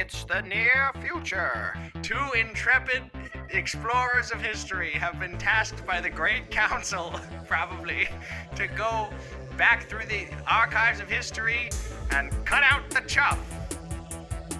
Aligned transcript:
It's 0.00 0.22
the 0.22 0.42
near 0.42 0.92
future. 1.02 1.76
Two 2.02 2.30
intrepid 2.38 3.10
explorers 3.50 4.30
of 4.30 4.40
history 4.40 4.92
have 4.92 5.18
been 5.18 5.36
tasked 5.38 5.84
by 5.84 6.00
the 6.00 6.08
Great 6.08 6.52
Council, 6.52 7.18
probably, 7.48 8.06
to 8.54 8.68
go 8.68 9.08
back 9.56 9.88
through 9.88 10.06
the 10.06 10.28
archives 10.46 11.00
of 11.00 11.10
history 11.10 11.68
and 12.12 12.30
cut 12.44 12.62
out 12.62 12.88
the 12.90 13.00
chuff. 13.08 13.40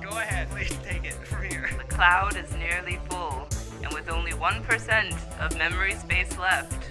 Go 0.03 0.09
ahead, 0.09 0.51
please 0.51 0.77
take 0.83 1.05
it 1.05 1.15
from 1.15 1.45
here. 1.45 1.71
The 1.79 1.85
cloud 1.85 2.37
is 2.37 2.53
nearly 2.57 2.99
full, 3.09 3.47
and 3.85 3.95
with 3.95 4.11
only 4.11 4.33
1% 4.33 5.39
of 5.39 5.57
memory 5.57 5.95
space 5.95 6.37
left, 6.37 6.83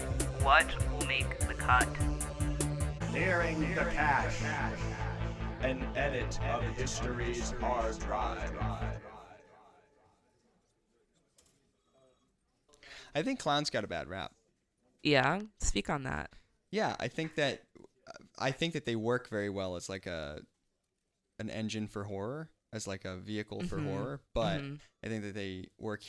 what 0.42 0.74
will 0.94 1.06
make 1.06 1.38
the 1.40 1.54
cut? 1.54 1.90
Nearing 3.12 3.60
the 3.60 3.84
cache. 3.92 4.42
An 5.62 5.84
edit 5.96 6.40
of 6.44 6.64
history's 6.78 7.52
hard 7.60 7.98
drive. 8.00 8.52
I 13.16 13.24
think 13.24 13.40
clowns 13.40 13.70
got 13.70 13.84
a 13.84 13.88
bad 13.88 14.08
rap. 14.08 14.32
Yeah, 15.04 15.42
speak 15.60 15.90
on 15.90 16.04
that. 16.04 16.30
Yeah, 16.72 16.96
I 17.00 17.08
think 17.08 17.36
that 17.36 17.64
I 18.38 18.52
think 18.52 18.74
that 18.74 18.86
they 18.86 18.96
work 18.96 19.30
very 19.30 19.50
well 19.50 19.76
as 19.76 19.90
like 19.90 20.06
a 20.06 20.42
an 21.40 21.50
engine 21.50 21.88
for 21.88 22.04
horror, 22.04 22.50
as 22.74 22.88
like 22.88 23.06
a 23.06 23.18
vehicle 23.18 23.62
for 23.64 23.78
Mhm, 23.78 23.86
horror, 23.86 24.22
but 24.34 24.62
mhm. 24.62 24.80
I 25.04 25.08
think 25.08 25.24
that 25.24 25.34
they 25.34 25.68
work 25.80 26.04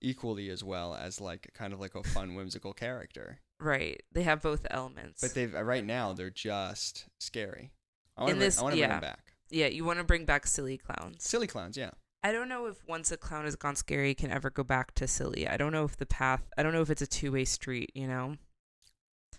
equally 0.00 0.50
as 0.50 0.62
well 0.64 0.94
as 0.94 1.20
like 1.20 1.52
kind 1.54 1.72
of 1.72 1.80
like 1.80 1.94
a 1.94 2.02
fun 2.02 2.34
whimsical 2.34 2.72
character. 2.72 3.38
Right. 3.58 4.02
They 4.12 4.22
have 4.22 4.42
both 4.42 4.66
elements. 4.70 5.20
But 5.22 5.34
they've 5.34 5.52
right 5.54 5.84
now 5.84 6.12
they're 6.12 6.30
just 6.30 7.06
scary. 7.18 7.70
I 8.16 8.22
want 8.22 8.30
In 8.32 8.38
to 8.38 8.44
this- 8.44 8.58
I 8.58 8.62
want 8.62 8.72
to 8.74 8.78
bring 8.80 8.88
yeah. 8.90 8.94
them 8.94 9.00
back. 9.00 9.32
yeah, 9.50 9.66
you 9.66 9.84
want 9.84 9.98
to 9.98 10.04
bring 10.04 10.24
back 10.24 10.46
silly 10.46 10.78
clowns. 10.78 11.22
Silly 11.24 11.46
clowns, 11.46 11.76
yeah. 11.76 11.90
I 12.22 12.32
don't 12.32 12.48
know 12.48 12.66
if 12.66 12.84
once 12.88 13.12
a 13.12 13.16
clown 13.16 13.44
has 13.44 13.54
gone 13.56 13.76
scary, 13.76 14.14
can 14.14 14.30
ever 14.30 14.50
go 14.50 14.64
back 14.64 14.94
to 14.96 15.06
silly. 15.06 15.46
I 15.46 15.56
don't 15.56 15.70
know 15.72 15.84
if 15.84 15.96
the 15.96 16.06
path. 16.06 16.42
I 16.56 16.62
don't 16.62 16.72
know 16.72 16.80
if 16.82 16.90
it's 16.90 17.02
a 17.02 17.06
two 17.06 17.32
way 17.32 17.44
street. 17.44 17.92
You 17.94 18.08
know. 18.08 18.36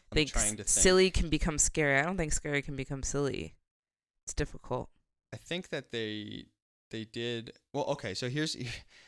I'm 0.09 0.15
think 0.15 0.29
trying 0.31 0.51
to 0.51 0.63
think. 0.63 0.67
silly 0.69 1.09
can 1.11 1.29
become 1.29 1.57
scary. 1.57 1.99
I 1.99 2.03
don't 2.03 2.15
think 2.15 2.31
scary 2.31 2.61
can 2.61 2.77
become 2.77 3.03
silly. 3.03 3.55
It's 4.25 4.33
difficult. 4.33 4.89
I 5.33 5.37
think 5.37 5.69
that 5.69 5.91
they 5.91 6.45
they 6.91 7.03
did 7.03 7.53
well. 7.73 7.85
Okay, 7.85 8.13
so 8.13 8.29
here's 8.29 8.55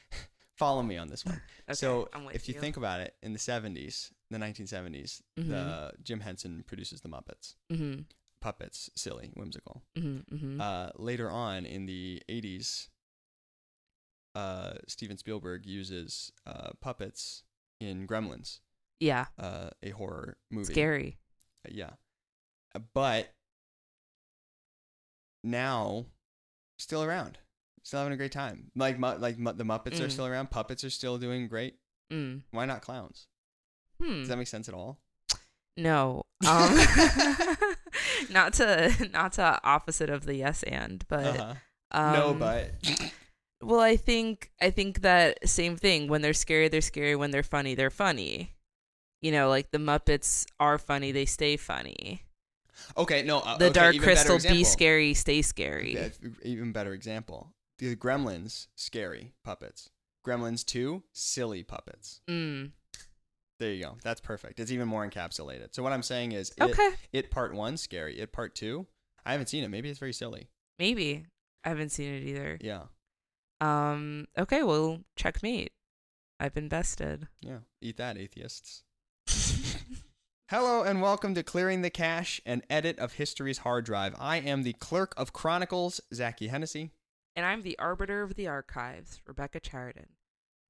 follow 0.58 0.84
me 0.84 0.98
on 0.98 1.08
this 1.08 1.26
one. 1.26 1.42
Okay, 1.70 1.76
so 1.76 2.10
if 2.34 2.50
you, 2.50 2.56
you. 2.56 2.60
think 2.60 2.78
about 2.78 3.00
it, 3.00 3.14
in 3.22 3.32
the 3.32 3.38
'70s, 3.40 4.12
the 4.32 4.40
1970s, 4.40 5.22
Mhm. 5.40 5.48
the 5.50 5.92
Jim 6.02 6.20
Henson 6.20 6.64
produces 6.66 7.00
the 7.02 7.10
Muppets. 7.10 7.54
Mm-hmm. 7.72 8.02
Puppets, 8.42 8.90
silly, 8.96 9.32
whimsical. 9.36 9.84
Mm-hmm. 9.98 10.36
mm-hmm. 10.36 10.62
Uh, 10.62 10.90
later 10.96 11.30
on 11.30 11.66
in 11.66 11.86
the 11.86 12.22
80s, 12.30 12.88
uh, 14.36 14.74
Steven 14.88 15.18
Spielberg 15.18 15.66
uses 15.66 16.32
uh, 16.48 16.70
puppets 16.82 17.44
in 17.82 18.08
Gremlins, 18.08 18.60
yeah. 19.00 19.26
uh, 19.38 19.70
a 19.84 19.90
horror 19.90 20.38
movie. 20.52 20.72
Scary. 20.74 21.18
Uh, 21.68 21.72
yeah. 21.74 21.90
But 22.94 23.34
now, 25.44 26.06
still 26.78 27.04
around, 27.04 27.38
still 27.84 28.00
having 28.00 28.14
a 28.14 28.18
great 28.18 28.32
time. 28.32 28.72
Like 28.76 29.00
mu- 29.00 29.18
like 29.18 29.38
mu- 29.38 29.54
the 29.54 29.64
Muppets 29.64 30.00
are 30.00 30.08
Mm. 30.08 30.12
still 30.12 30.28
around. 30.28 30.52
Puppets 30.52 30.84
are 30.84 30.90
still 30.90 31.18
doing 31.18 31.48
great. 31.48 31.76
Mm. 32.12 32.42
Why 32.52 32.66
not 32.66 32.82
clowns? 32.82 33.28
Hmm. 34.02 34.20
Does 34.20 34.28
that 34.30 34.38
make 34.38 34.48
sense 34.48 34.68
at 34.70 34.76
all? 34.76 35.00
No. 35.78 36.24
Um, 36.48 36.78
not 38.30 38.54
to 38.54 39.10
not 39.12 39.34
to 39.34 39.60
opposite 39.64 40.10
of 40.10 40.26
the 40.26 40.36
yes 40.36 40.64
and, 40.64 41.04
but 41.08 41.40
Uh-huh. 41.40 41.54
um, 41.92 42.14
no, 42.14 42.34
but 42.34 42.72
well, 43.62 43.82
I 43.82 43.96
think 43.98 44.52
I 44.62 44.70
think 44.70 45.02
that 45.02 45.48
same 45.48 45.76
thing. 45.78 46.08
When 46.08 46.22
they're 46.22 46.34
scary, 46.34 46.68
they're 46.70 46.82
scary. 46.82 47.16
When 47.16 47.32
they're 47.32 47.44
funny, 47.44 47.76
they're 47.76 47.90
funny. 47.90 48.56
You 49.22 49.32
know, 49.34 49.50
like 49.50 49.72
the 49.72 49.80
Muppets 49.80 50.46
are 50.62 50.78
funny, 50.78 51.12
they 51.12 51.26
stay 51.26 51.58
funny. 51.58 52.24
okay, 52.96 53.22
no. 53.22 53.40
Uh, 53.40 53.58
The 53.58 53.66
okay, 53.66 53.74
Dark 53.74 53.98
Crystal, 53.98 54.40
be 54.40 54.64
scary, 54.64 55.14
stay 55.14 55.42
scary. 55.42 55.96
Yeah, 55.96 56.08
even 56.44 56.72
better 56.72 56.94
example. 56.94 57.54
The 57.80 57.96
Gremlins, 57.98 58.68
scary 58.76 59.34
puppets. 59.44 59.90
Gremlins 60.26 60.66
2, 60.66 61.04
silly 61.12 61.64
puppets. 61.64 62.22
Mm. 62.30 62.72
There 63.60 63.72
you 63.74 63.84
go. 63.84 63.98
That's 64.04 64.22
perfect. 64.22 64.60
It's 64.60 64.72
even 64.72 64.88
more 64.88 65.08
encapsulated. 65.08 65.74
So 65.76 65.84
what 65.84 65.92
I'm 65.92 66.04
saying 66.04 66.32
is 66.32 66.52
it, 66.58 66.64
Okay, 66.64 66.90
it 67.12 67.30
part 67.30 67.54
1 67.54 67.78
scary, 67.78 68.18
it 68.20 68.32
part 68.32 68.56
2 68.56 68.86
I 69.26 69.34
haven't 69.34 69.48
seen 69.48 69.64
it. 69.64 69.68
Maybe 69.70 69.90
it's 69.90 70.00
very 70.00 70.14
silly. 70.14 70.48
maybe 70.80 71.26
I 71.66 71.70
haven't 71.70 71.90
seen 71.90 72.14
it 72.14 72.24
either. 72.24 72.58
Yeah. 72.62 72.84
Um. 73.62 74.28
Okay. 74.38 74.64
Well, 74.64 75.02
checkmate. 75.18 75.74
I've 76.40 76.56
invested. 76.56 77.28
Yeah. 77.42 77.60
Eat 77.82 77.98
that 77.98 78.18
atheists. 78.18 78.84
Hello 80.50 80.82
and 80.84 81.02
welcome 81.02 81.36
to 81.36 81.44
Clearing 81.44 81.82
the 81.82 81.90
Cache, 81.90 82.42
an 82.46 82.64
edit 82.70 82.98
of 82.98 83.14
history's 83.14 83.60
hard 83.60 83.86
drive. 83.86 84.16
I 84.20 84.38
am 84.38 84.64
the 84.64 84.74
clerk 84.74 85.14
of 85.18 85.34
Chronicles, 85.34 86.00
Zachy 86.14 86.48
Hennessy. 86.48 86.92
and 87.36 87.46
I'm 87.46 87.62
the 87.62 87.78
arbiter 87.78 88.24
of 88.24 88.36
the 88.36 88.48
archives, 88.48 89.20
Rebecca 89.28 89.60
Chariton. 89.60 90.08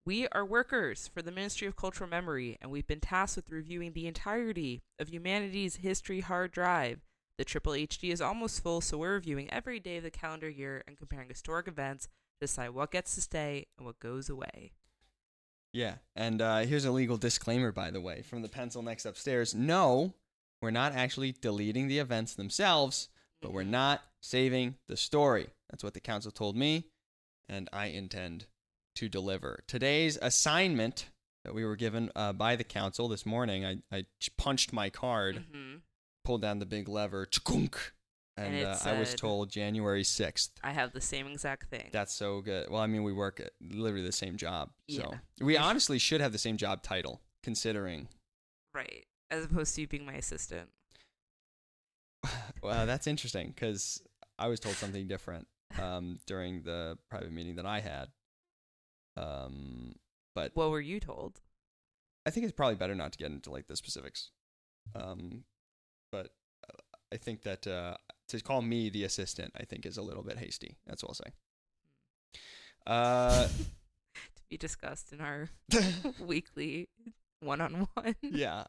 We 0.06 0.28
are 0.30 0.46
workers 0.46 1.10
for 1.14 1.22
the 1.22 1.32
Ministry 1.32 1.68
of 1.68 1.76
Cultural 1.76 2.10
Memory, 2.10 2.58
and 2.62 2.72
we've 2.72 2.88
been 2.88 3.02
tasked 3.02 3.36
with 3.36 3.52
reviewing 3.52 3.92
the 3.92 4.08
entirety 4.08 4.82
of 4.98 5.10
humanity's 5.10 5.78
history 5.78 6.22
hard 6.22 6.52
drive. 6.52 7.02
The 7.38 7.46
Triple 7.46 7.74
HD 7.74 8.12
is 8.12 8.22
almost 8.22 8.64
full, 8.64 8.82
so 8.82 8.98
we're 8.98 9.14
reviewing 9.14 9.52
every 9.52 9.80
day 9.80 9.98
of 9.98 10.04
the 10.04 10.10
calendar 10.10 10.50
year 10.50 10.84
and 10.88 10.98
comparing 10.98 11.28
historic 11.28 11.68
events 11.68 12.06
to 12.06 12.12
decide 12.48 12.70
what 12.70 12.92
gets 12.92 13.14
to 13.16 13.22
stay 13.22 13.68
and 13.78 13.86
what 13.86 14.00
goes 14.00 14.30
away. 14.30 14.72
Yeah, 15.74 15.96
and 16.16 16.42
uh, 16.42 16.60
here's 16.60 16.86
a 16.86 16.92
legal 16.92 17.18
disclaimer, 17.18 17.72
by 17.72 17.92
the 17.92 18.02
way, 18.02 18.22
from 18.22 18.42
the 18.42 18.50
pencil 18.50 18.82
next 18.82 19.06
upstairs. 19.06 19.54
No, 19.54 20.14
we're 20.62 20.72
not 20.72 20.96
actually 20.96 21.34
deleting 21.34 21.88
the 21.88 22.00
events 22.00 22.34
themselves, 22.34 23.10
but 23.42 23.54
we're 23.54 23.64
not 23.64 24.02
saving 24.22 24.76
the 24.88 24.98
story. 24.98 25.50
That's 25.70 25.84
what 25.84 25.94
the 25.94 26.00
council 26.00 26.32
told 26.32 26.56
me, 26.56 26.86
and 27.48 27.70
I 27.72 27.88
intend 27.88 28.48
to 29.00 29.08
deliver. 29.08 29.64
Today's 29.66 30.18
assignment 30.22 31.10
that 31.46 31.56
we 31.56 31.64
were 31.64 31.78
given 31.78 32.12
uh, 32.18 32.34
by 32.34 32.58
the 32.58 32.66
council 32.66 33.08
this 33.08 33.26
morning, 33.26 33.66
I, 33.66 33.78
I 33.96 34.06
punched 34.38 34.74
my 34.74 34.90
card, 34.90 35.46
hmm 35.52 35.76
pulled 36.26 36.42
down 36.42 36.60
the 36.60 36.66
big 36.66 36.88
lever, 36.88 37.28
and, 37.48 37.76
And 38.38 38.66
uh, 38.68 38.78
I 38.84 39.00
was 39.00 39.16
told 39.16 39.50
January 39.50 40.04
6th. 40.04 40.50
I 40.64 40.72
have 40.72 40.92
the 40.92 41.02
same 41.02 41.26
exact 41.26 41.72
thing. 41.72 41.90
That's 41.92 42.14
so 42.14 42.42
good. 42.42 42.70
Well, 42.70 42.82
I 42.82 42.86
mean, 42.86 43.04
we 43.04 43.14
work 43.14 43.40
at 43.40 43.52
literally 43.60 44.06
the 44.06 44.12
same 44.12 44.38
job. 44.38 44.70
So 44.90 45.16
we 45.42 45.58
honestly 45.58 45.98
should 45.98 46.22
have 46.22 46.32
the 46.32 46.38
same 46.38 46.58
job 46.58 46.84
title, 46.84 47.22
considering. 47.42 48.10
right. 48.76 49.06
As 49.32 49.46
opposed 49.46 49.74
to 49.76 49.82
you 49.82 49.88
being 49.88 50.06
my 50.06 50.14
assistant. 50.14 50.70
Well, 52.62 52.86
that's 52.86 53.08
interesting 53.08 53.54
because 53.56 54.04
I 54.38 54.50
was 54.50 54.60
told 54.60 54.76
something 54.76 55.08
different 55.08 55.48
um, 55.82 56.20
during 56.28 56.62
the 56.64 56.98
private 57.10 57.32
meeting 57.32 57.56
that 57.56 57.66
I 57.66 57.80
had. 57.80 58.10
Um, 59.20 59.96
but 60.36 60.52
What 60.54 60.70
were 60.72 60.82
you 60.82 61.00
told? 61.00 61.42
I 62.26 62.30
think 62.30 62.44
it's 62.46 62.56
probably 62.56 62.76
better 62.76 62.96
not 62.96 63.12
to 63.14 63.18
get 63.18 63.32
into 63.32 63.52
like 63.52 63.68
the 63.68 63.76
specifics. 63.76 64.32
Um, 64.96 65.44
but 66.12 66.30
uh, 66.68 66.98
I 67.14 67.18
think 67.18 67.44
that 67.44 67.68
uh, 67.68 67.98
to 68.30 68.40
call 68.42 68.62
me 68.62 68.90
the 68.90 69.04
assistant, 69.04 69.54
I 69.60 69.64
think 69.66 69.86
is 69.86 69.98
a 69.98 70.02
little 70.02 70.24
bit 70.24 70.38
hasty. 70.38 70.78
That's 70.86 71.04
all 71.04 71.10
I'll 71.12 71.16
say. 71.16 71.32
Uh, 72.88 73.48
to 74.36 74.44
be 74.50 74.58
discussed 74.58 75.12
in 75.12 75.22
our 75.22 75.50
weekly 76.20 76.90
one-on-one. 77.42 78.16
yeah, 78.22 78.66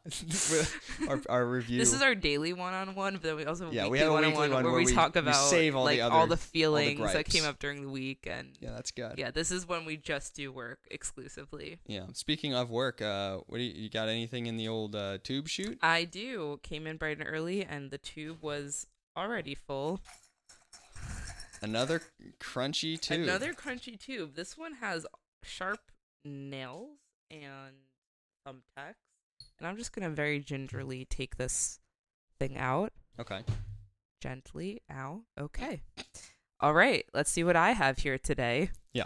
our, 1.09 1.21
our 1.29 1.47
review. 1.47 1.79
This 1.79 1.93
is 1.93 2.03
our 2.03 2.15
daily 2.15 2.53
one-on-one, 2.53 3.15
but 3.15 3.23
then 3.23 3.37
we 3.37 3.45
also 3.45 3.65
have 3.65 3.73
a 3.73 3.77
Yeah, 3.77 3.89
we 3.89 3.99
have 3.99 4.09
a 4.09 4.13
one-on-one 4.13 4.43
weekly 4.43 4.55
one 4.55 4.65
where, 4.65 4.73
where 4.73 4.81
we, 4.81 4.87
we- 4.87 4.95
talk 4.95 5.17
about 5.17 5.35
save 5.35 5.75
all 5.75 5.85
the 5.85 5.91
like 5.93 6.01
other- 6.01 6.15
all 6.15 6.21
all 6.21 6.27
the 6.27 6.37
the 6.37 6.41
feelings 6.41 7.13
that 7.13 7.25
came 7.27 7.45
up 7.45 7.59
during 7.59 7.83
the 7.83 7.89
week, 7.89 8.27
and 8.31 8.57
yeah, 8.61 8.71
that's 8.71 8.91
good. 8.91 9.15
yeah, 9.19 9.31
this 9.31 9.51
is 9.51 9.67
when 9.67 9.85
we 9.85 9.97
just 9.97 10.35
do 10.37 10.53
work 10.53 10.79
exclusively. 10.91 11.79
Yeah. 11.87 12.07
Speaking 12.15 12.55
of 12.55 12.71
work, 12.71 13.03
uh, 13.03 13.39
what 13.47 13.59
do 13.59 13.65
you, 13.65 13.73
you 13.85 13.91
got? 13.91 14.09
Anything 14.09 14.47
in 14.47 14.57
the 14.57 14.69
old 14.69 14.95
uh, 14.95 15.19
tube 15.23 15.49
chute? 15.49 15.79
I 15.83 16.05
do 16.05 16.61
came 16.63 16.87
in 16.87 16.97
bright 16.97 17.19
and 17.19 17.27
early, 17.29 17.65
and 17.65 17.91
the 17.91 17.99
tube 17.99 18.39
was 18.43 18.87
already 19.17 19.55
full. 19.55 20.01
Another 21.63 22.01
crunchy 22.41 22.99
tube. 22.99 23.23
Another 23.23 23.53
crunchy 23.53 23.99
tube. 24.01 24.35
This 24.35 24.57
one 24.57 24.75
has 24.75 25.05
sharp 25.43 25.81
nails 26.25 26.97
and 27.31 27.75
thumbtacks, 28.47 28.95
and 29.59 29.67
I'm 29.67 29.77
just 29.77 29.93
gonna 29.93 30.11
very 30.11 30.41
gingerly 30.41 31.05
take 31.05 31.37
this 31.37 31.79
thing 32.39 32.57
out. 32.57 32.93
Okay. 33.19 33.43
gently. 34.21 34.81
Ow. 34.93 35.23
Okay. 35.39 35.83
All 36.61 36.75
right. 36.75 37.05
Let's 37.15 37.31
see 37.31 37.43
what 37.45 37.57
I 37.57 37.73
have 37.73 37.99
here 37.99 38.19
today. 38.19 38.71
Yeah. 38.93 39.05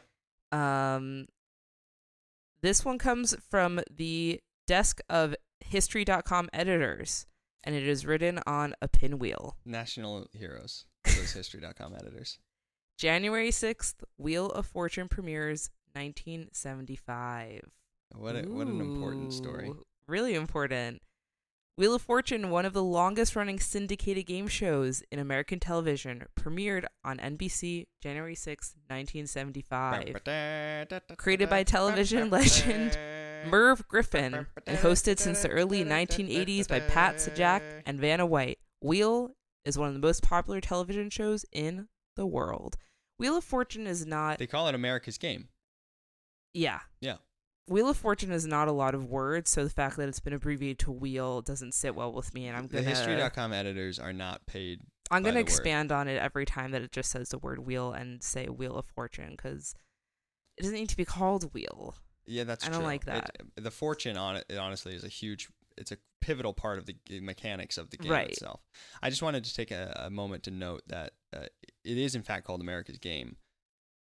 Um, 0.52 1.26
this 2.62 2.84
one 2.84 2.98
comes 2.98 3.34
from 3.50 3.80
the 3.90 4.40
desk 4.66 5.00
of 5.08 5.34
History.com 5.60 6.48
editors, 6.52 7.26
and 7.62 7.74
it 7.74 7.86
is 7.86 8.04
written 8.06 8.40
on 8.46 8.74
a 8.82 8.88
pinwheel. 8.88 9.56
National 9.64 10.26
heroes. 10.32 10.86
Those 11.04 11.32
history.com 11.34 11.94
editors. 11.94 12.38
January 12.98 13.50
6th, 13.50 13.94
Wheel 14.18 14.50
of 14.50 14.66
Fortune 14.66 15.08
premieres 15.08 15.70
1975. 15.94 17.62
What 18.12 18.36
a, 18.36 18.42
what 18.42 18.66
an 18.66 18.80
important 18.80 19.32
story. 19.32 19.68
Ooh, 19.68 19.82
Really 20.06 20.34
important. 20.34 21.00
Wheel 21.76 21.94
of 21.94 22.02
Fortune, 22.02 22.50
one 22.50 22.64
of 22.66 22.72
the 22.72 22.84
longest 22.84 23.34
running 23.34 23.58
syndicated 23.58 24.26
game 24.26 24.46
shows 24.46 25.02
in 25.10 25.18
American 25.18 25.58
television, 25.58 26.24
premiered 26.38 26.84
on 27.04 27.18
NBC 27.18 27.86
January 28.00 28.36
6, 28.36 28.74
1975. 28.88 30.14
Created 31.16 31.50
by 31.50 31.64
television 31.64 32.30
legend 32.30 32.96
Merv 33.50 33.88
Griffin 33.88 34.46
and 34.66 34.78
hosted 34.78 35.18
since 35.18 35.42
the 35.42 35.48
early 35.48 35.84
1980s 35.84 36.68
by 36.68 36.78
Pat 36.80 37.16
Sajak 37.16 37.62
and 37.86 37.98
Vanna 37.98 38.24
White. 38.24 38.58
Wheel 38.80 39.34
is 39.64 39.76
one 39.76 39.88
of 39.88 39.94
the 39.94 40.00
most 40.00 40.22
popular 40.22 40.60
television 40.60 41.10
shows 41.10 41.44
in 41.50 41.88
the 42.14 42.26
world. 42.26 42.76
Wheel 43.18 43.36
of 43.38 43.44
Fortune 43.44 43.86
is 43.88 44.06
not 44.06 44.38
They 44.38 44.46
call 44.46 44.68
it 44.68 44.74
America's 44.76 45.18
Game. 45.18 45.48
yeah. 46.52 46.80
Yeah. 47.00 47.16
Wheel 47.66 47.88
of 47.88 47.96
Fortune 47.96 48.30
is 48.30 48.46
not 48.46 48.68
a 48.68 48.72
lot 48.72 48.94
of 48.94 49.06
words, 49.06 49.50
so 49.50 49.64
the 49.64 49.70
fact 49.70 49.96
that 49.96 50.08
it's 50.08 50.20
been 50.20 50.32
abbreviated 50.34 50.78
to 50.80 50.92
Wheel 50.92 51.40
doesn't 51.40 51.72
sit 51.72 51.94
well 51.94 52.12
with 52.12 52.34
me, 52.34 52.46
and 52.46 52.56
I'm 52.56 52.66
gonna 52.66 52.84
History.com 52.84 53.52
editors 53.52 53.98
are 53.98 54.12
not 54.12 54.44
paid. 54.46 54.80
I'm 55.10 55.22
gonna 55.22 55.34
the 55.34 55.38
word. 55.40 55.48
expand 55.48 55.90
on 55.92 56.06
it 56.08 56.18
every 56.18 56.44
time 56.46 56.72
that 56.72 56.82
it 56.82 56.92
just 56.92 57.10
says 57.10 57.28
the 57.30 57.38
word 57.38 57.60
wheel 57.66 57.92
and 57.92 58.22
say 58.22 58.46
Wheel 58.46 58.76
of 58.76 58.86
Fortune 58.94 59.30
because 59.36 59.74
it 60.56 60.62
doesn't 60.62 60.76
need 60.76 60.88
to 60.90 60.96
be 60.96 61.04
called 61.04 61.52
Wheel. 61.54 61.94
Yeah, 62.26 62.44
that's 62.44 62.64
I 62.64 62.68
don't 62.68 62.78
true. 62.80 62.86
like 62.86 63.02
It- 63.02 63.06
that. 63.06 63.30
the 63.56 63.70
fortune 63.70 64.16
on 64.16 64.36
it, 64.36 64.46
it 64.48 64.56
honestly 64.58 64.94
is 64.94 65.04
a 65.04 65.08
huge. 65.08 65.48
It's 65.76 65.90
a 65.92 65.98
pivotal 66.20 66.54
part 66.54 66.78
of 66.78 66.86
the 66.86 66.96
mechanics 67.20 67.76
of 67.78 67.90
the 67.90 67.96
game 67.96 68.12
Right. 68.12 68.28
itself. 68.30 68.60
I 69.02 69.10
just 69.10 69.22
wanted 69.22 69.44
to 69.44 69.54
take 69.54 69.70
a, 69.72 70.04
a 70.06 70.10
moment 70.10 70.44
to 70.44 70.50
note 70.50 70.82
that 70.86 71.12
uh, 71.36 71.46
it 71.84 71.98
is 71.98 72.14
in 72.14 72.22
fact 72.22 72.46
called 72.46 72.60
America's 72.60 72.98
Game. 72.98 73.36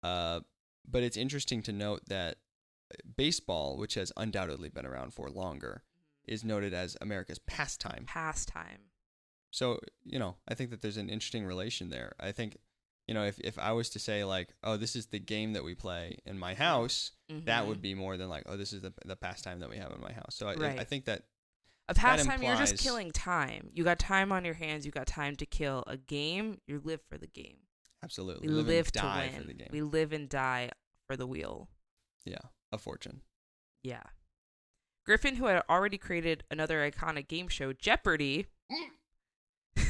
Uh, 0.02 0.40
but 0.86 1.02
it's 1.04 1.16
interesting 1.16 1.62
to 1.62 1.72
note 1.72 2.00
that 2.08 2.36
baseball, 3.16 3.76
which 3.76 3.94
has 3.94 4.12
undoubtedly 4.16 4.68
been 4.68 4.86
around 4.86 5.12
for 5.14 5.28
longer, 5.30 5.82
is 6.26 6.44
noted 6.44 6.72
as 6.74 6.96
America's 7.00 7.38
pastime. 7.38 8.04
Pastime. 8.06 8.90
So, 9.50 9.80
you 10.04 10.18
know, 10.18 10.36
I 10.48 10.54
think 10.54 10.70
that 10.70 10.80
there's 10.82 10.96
an 10.96 11.08
interesting 11.10 11.44
relation 11.44 11.90
there. 11.90 12.12
I 12.18 12.32
think, 12.32 12.56
you 13.06 13.14
know, 13.14 13.24
if, 13.24 13.38
if 13.40 13.58
I 13.58 13.72
was 13.72 13.90
to 13.90 13.98
say, 13.98 14.24
like, 14.24 14.54
oh, 14.64 14.76
this 14.76 14.96
is 14.96 15.06
the 15.06 15.18
game 15.18 15.52
that 15.52 15.64
we 15.64 15.74
play 15.74 16.16
in 16.24 16.38
my 16.38 16.54
house, 16.54 17.10
that 17.28 17.64
Mhm. 17.64 17.66
would 17.68 17.82
be 17.82 17.94
more 17.94 18.16
than 18.16 18.28
like, 18.30 18.44
oh, 18.46 18.56
this 18.56 18.72
is 18.72 18.82
the, 18.82 18.92
the 19.04 19.16
pastime 19.16 19.60
that 19.60 19.68
we 19.68 19.76
have 19.76 19.92
in 19.92 20.00
my 20.00 20.12
house. 20.12 20.34
So 20.36 20.48
I, 20.48 20.54
Right. 20.54 20.78
I 20.80 20.84
think 20.84 21.04
that, 21.06 21.24
a 21.88 21.94
pastime. 21.94 22.40
You're 22.42 22.56
just 22.56 22.78
killing 22.78 23.10
time. 23.10 23.68
You 23.74 23.82
got 23.84 23.98
time 23.98 24.30
on 24.32 24.44
your 24.44 24.54
hands. 24.54 24.86
You 24.86 24.92
got 24.92 25.06
time 25.08 25.34
to 25.36 25.44
kill. 25.44 25.82
A 25.88 25.96
game. 25.96 26.60
You 26.66 26.80
live 26.82 27.00
for 27.10 27.18
the 27.18 27.26
game. 27.26 27.56
absolutely, 28.04 28.46
We 28.48 28.54
live, 28.54 28.66
live, 28.66 28.86
and 28.86 28.92
to 28.94 29.02
win. 29.32 29.40
for 29.42 29.46
the 29.48 29.54
game. 29.54 29.68
We 29.70 29.82
live 29.82 30.12
and 30.12 30.28
die 30.28 30.70
for 31.06 31.16
the 31.16 31.26
wheel. 31.26 31.68
yeah, 32.24 32.38
a 32.72 32.78
fortune. 32.78 33.22
Yeah. 33.82 34.02
Griffin, 35.04 35.36
who 35.36 35.46
had 35.46 35.62
already 35.68 35.98
created 35.98 36.44
another 36.50 36.88
iconic 36.88 37.28
game 37.28 37.48
show, 37.48 37.72
Jeopardy, 37.72 38.46
with, 38.70 39.88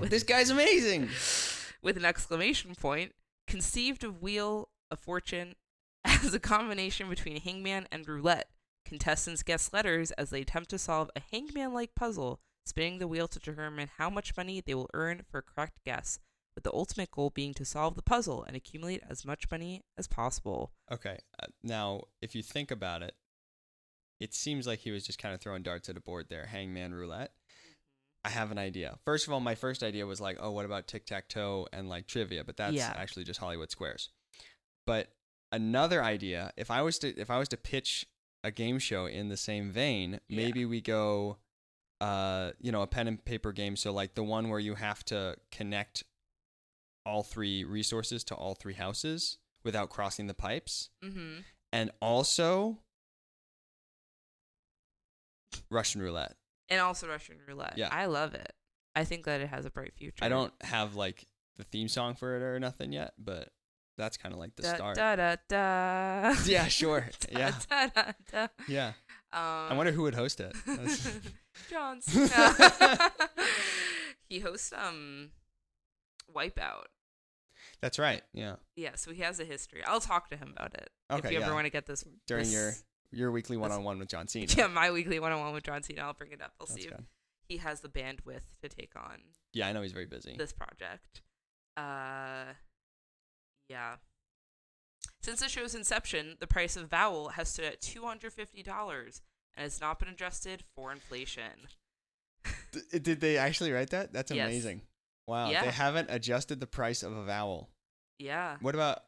mm. 0.00 0.10
This 0.10 0.22
guy's 0.22 0.50
amazing. 0.50 1.08
with 1.82 1.96
an 1.96 2.04
exclamation 2.04 2.74
point, 2.74 3.12
conceived 3.46 4.04
of 4.04 4.22
Wheel 4.22 4.68
of 4.90 5.00
Fortune 5.00 5.54
as 6.04 6.34
a 6.34 6.40
combination 6.40 7.08
between 7.08 7.40
hangman 7.40 7.86
and 7.90 8.06
roulette. 8.06 8.48
Contestants 8.84 9.42
guess 9.42 9.72
letters 9.72 10.10
as 10.12 10.30
they 10.30 10.42
attempt 10.42 10.70
to 10.70 10.78
solve 10.78 11.10
a 11.16 11.20
hangman 11.20 11.72
like 11.72 11.94
puzzle, 11.94 12.40
spinning 12.66 12.98
the 12.98 13.08
wheel 13.08 13.28
to 13.28 13.38
determine 13.38 13.88
how 13.96 14.10
much 14.10 14.36
money 14.36 14.60
they 14.60 14.74
will 14.74 14.90
earn 14.92 15.22
for 15.30 15.38
a 15.38 15.42
correct 15.42 15.78
guess, 15.84 16.18
with 16.54 16.64
the 16.64 16.72
ultimate 16.72 17.10
goal 17.10 17.30
being 17.30 17.54
to 17.54 17.64
solve 17.64 17.94
the 17.94 18.02
puzzle 18.02 18.42
and 18.44 18.54
accumulate 18.56 19.02
as 19.08 19.24
much 19.24 19.50
money 19.50 19.82
as 19.96 20.06
possible. 20.06 20.72
Okay, 20.90 21.18
uh, 21.42 21.46
now 21.62 22.02
if 22.20 22.34
you 22.34 22.42
think 22.42 22.70
about 22.70 23.02
it, 23.02 23.14
it 24.20 24.34
seems 24.34 24.66
like 24.66 24.80
he 24.80 24.90
was 24.90 25.04
just 25.06 25.18
kind 25.18 25.34
of 25.34 25.40
throwing 25.40 25.62
darts 25.62 25.88
at 25.88 25.96
a 25.96 26.00
board 26.00 26.26
there, 26.28 26.46
hangman 26.46 26.94
roulette. 26.94 27.32
I 28.24 28.28
have 28.28 28.52
an 28.52 28.58
idea. 28.58 28.98
First 29.04 29.26
of 29.26 29.32
all, 29.32 29.40
my 29.40 29.56
first 29.56 29.82
idea 29.82 30.06
was 30.06 30.20
like, 30.20 30.36
oh, 30.40 30.52
what 30.52 30.64
about 30.64 30.86
tic 30.86 31.06
tac 31.06 31.28
toe 31.28 31.66
and 31.72 31.88
like 31.88 32.06
trivia? 32.06 32.44
But 32.44 32.56
that's 32.56 32.74
Yeah. 32.74 32.92
actually 32.96 33.24
just 33.24 33.40
Hollywood 33.40 33.70
Squares. 33.72 34.10
But 34.86 35.08
another 35.50 36.04
idea, 36.04 36.52
if 36.56 36.70
I 36.70 36.82
was 36.82 36.98
to 37.00 37.08
if 37.20 37.30
I 37.30 37.38
was 37.38 37.48
to 37.48 37.56
pitch 37.56 38.06
a 38.44 38.52
game 38.52 38.78
show 38.78 39.06
in 39.06 39.28
the 39.28 39.36
same 39.36 39.72
vein, 39.72 40.20
Yeah. 40.28 40.36
maybe 40.36 40.64
we 40.64 40.80
go, 40.80 41.38
uh, 42.00 42.52
you 42.60 42.70
know, 42.70 42.82
a 42.82 42.86
pen 42.86 43.08
and 43.08 43.24
paper 43.24 43.50
game. 43.52 43.74
So 43.74 43.92
like 43.92 44.14
the 44.14 44.22
one 44.24 44.48
where 44.50 44.60
you 44.60 44.76
have 44.76 45.04
to 45.06 45.36
connect 45.50 46.04
all 47.04 47.22
three 47.22 47.64
resources 47.64 48.22
to 48.24 48.34
all 48.34 48.54
three 48.54 48.74
houses 48.74 49.38
without 49.64 49.90
crossing 49.90 50.26
the 50.26 50.34
pipes, 50.34 50.90
Mm-hmm. 51.04 51.40
and 51.72 51.90
also 52.00 52.78
Russian 55.70 56.02
roulette. 56.02 56.34
And 56.68 56.80
also 56.80 57.08
Russian 57.08 57.36
roulette. 57.46 57.74
Yeah. 57.76 57.88
I 57.90 58.06
love 58.06 58.34
it. 58.34 58.52
I 58.94 59.04
think 59.04 59.24
that 59.24 59.40
it 59.40 59.48
has 59.48 59.64
a 59.64 59.70
bright 59.70 59.92
future. 59.96 60.24
I 60.24 60.28
don't 60.28 60.52
have 60.62 60.94
like 60.96 61.26
the 61.56 61.64
theme 61.64 61.88
song 61.88 62.14
for 62.14 62.36
it 62.36 62.42
or 62.42 62.58
nothing 62.58 62.92
yet, 62.92 63.12
but 63.18 63.48
that's 63.98 64.16
kind 64.16 64.32
of 64.32 64.38
like 64.38 64.54
the 64.56 64.62
da, 64.62 64.74
start. 64.74 64.96
Da, 64.96 65.16
da, 65.16 65.36
da. 65.48 66.34
Yeah, 66.46 66.66
sure. 66.68 67.08
Da, 67.32 67.38
Yeah. 67.38 67.52
Da, 67.68 67.86
da, 67.88 68.12
da. 68.30 68.46
Yeah. 68.68 68.92
Um, 69.32 69.42
I 69.70 69.74
wonder 69.74 69.92
who 69.92 70.02
would 70.02 70.14
host 70.14 70.40
it. 70.40 70.54
John 71.70 72.00
Cena. 72.02 73.10
he 74.28 74.40
hosts 74.40 74.72
um 74.76 75.30
Wipeout. 76.34 76.84
That's 77.82 77.98
right. 77.98 78.22
Yeah. 78.32 78.56
Yeah, 78.76 78.94
so 78.94 79.12
he 79.12 79.20
has 79.22 79.38
a 79.40 79.44
history. 79.44 79.82
I'll 79.84 80.00
talk 80.00 80.30
to 80.30 80.36
him 80.36 80.52
about 80.56 80.72
it 80.74 80.88
okay, 81.10 81.28
if 81.28 81.32
you 81.34 81.40
ever 81.42 81.52
want 81.52 81.66
to 81.66 81.70
get 81.70 81.84
this 81.86 82.04
During 82.26 82.44
this- 82.44 82.52
your 82.54 82.72
your 83.14 83.30
weekly 83.30 83.58
one 83.58 83.70
on 83.72 83.84
one 83.84 83.98
with 83.98 84.08
John 84.08 84.26
Cena. 84.28 84.46
yeah 84.56 84.68
my 84.68 84.90
weekly 84.90 85.18
one 85.20 85.32
on 85.32 85.40
one 85.40 85.52
with 85.52 85.64
John 85.64 85.82
Cena. 85.82 86.02
I'll 86.02 86.14
bring 86.14 86.32
it 86.32 86.40
up. 86.40 86.54
I'll 86.60 86.66
That's 86.66 86.80
see 86.82 86.88
if 86.88 86.94
he 87.48 87.58
has 87.58 87.80
the 87.80 87.88
bandwidth 87.90 88.44
to 88.62 88.68
take 88.70 88.92
on 88.96 89.18
Yeah, 89.52 89.68
I 89.68 89.72
know 89.72 89.82
he's 89.82 89.92
very 89.92 90.06
busy. 90.06 90.34
this 90.38 90.52
project. 90.54 91.20
Uh, 91.76 92.54
yeah. 93.68 93.96
Since 95.22 95.40
the 95.40 95.48
show's 95.48 95.74
inception, 95.74 96.36
the 96.40 96.46
price 96.46 96.76
of 96.76 96.88
Vowel 96.88 97.30
has 97.30 97.48
stood 97.48 97.64
at 97.66 97.80
two 97.80 98.04
hundred 98.06 98.32
fifty 98.32 98.62
dollars 98.62 99.20
and 99.56 99.64
has 99.64 99.80
not 99.80 99.98
been 99.98 100.08
adjusted 100.08 100.62
for 100.74 100.90
inflation. 100.92 101.68
D- 102.72 102.98
did 102.98 103.20
they 103.20 103.36
actually 103.36 103.72
write 103.72 103.90
that? 103.90 104.12
That's 104.12 104.30
Yes. 104.30 104.46
amazing. 104.48 104.82
Wow. 105.26 105.50
Yeah. 105.50 105.64
They 105.64 105.70
haven't 105.70 106.08
adjusted 106.10 106.58
the 106.60 106.66
price 106.66 107.02
of 107.02 107.12
a 107.16 107.24
vowel. 107.24 107.68
Yeah. 108.18 108.56
What 108.60 108.74
about? 108.74 109.04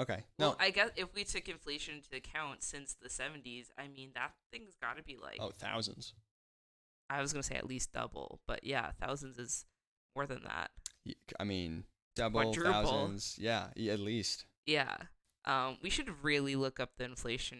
Okay. 0.00 0.22
No. 0.38 0.48
Well, 0.48 0.56
I 0.58 0.70
guess 0.70 0.90
if 0.96 1.14
we 1.14 1.24
took 1.24 1.48
inflation 1.48 1.96
into 1.96 2.16
account 2.16 2.62
since 2.62 2.96
the 3.00 3.10
seventies, 3.10 3.70
I 3.78 3.88
mean 3.88 4.10
that 4.14 4.32
thing's 4.52 4.74
got 4.80 4.96
to 4.96 5.02
be 5.02 5.18
like 5.20 5.38
oh, 5.40 5.52
thousands. 5.56 6.14
I 7.10 7.20
was 7.20 7.32
gonna 7.32 7.42
say 7.42 7.56
at 7.56 7.66
least 7.66 7.92
double, 7.92 8.40
but 8.46 8.64
yeah, 8.64 8.90
thousands 9.00 9.38
is 9.38 9.66
more 10.16 10.26
than 10.26 10.42
that. 10.44 10.70
Y- 11.06 11.14
I 11.38 11.44
mean, 11.44 11.84
double 12.16 12.40
Quadruple. 12.42 12.72
thousands. 12.72 13.36
Yeah, 13.38 13.66
at 13.88 14.00
least. 14.00 14.46
Yeah. 14.66 14.96
Um, 15.44 15.78
we 15.82 15.90
should 15.90 16.08
really 16.22 16.56
look 16.56 16.80
up 16.80 16.92
the 16.96 17.04
inflation 17.04 17.58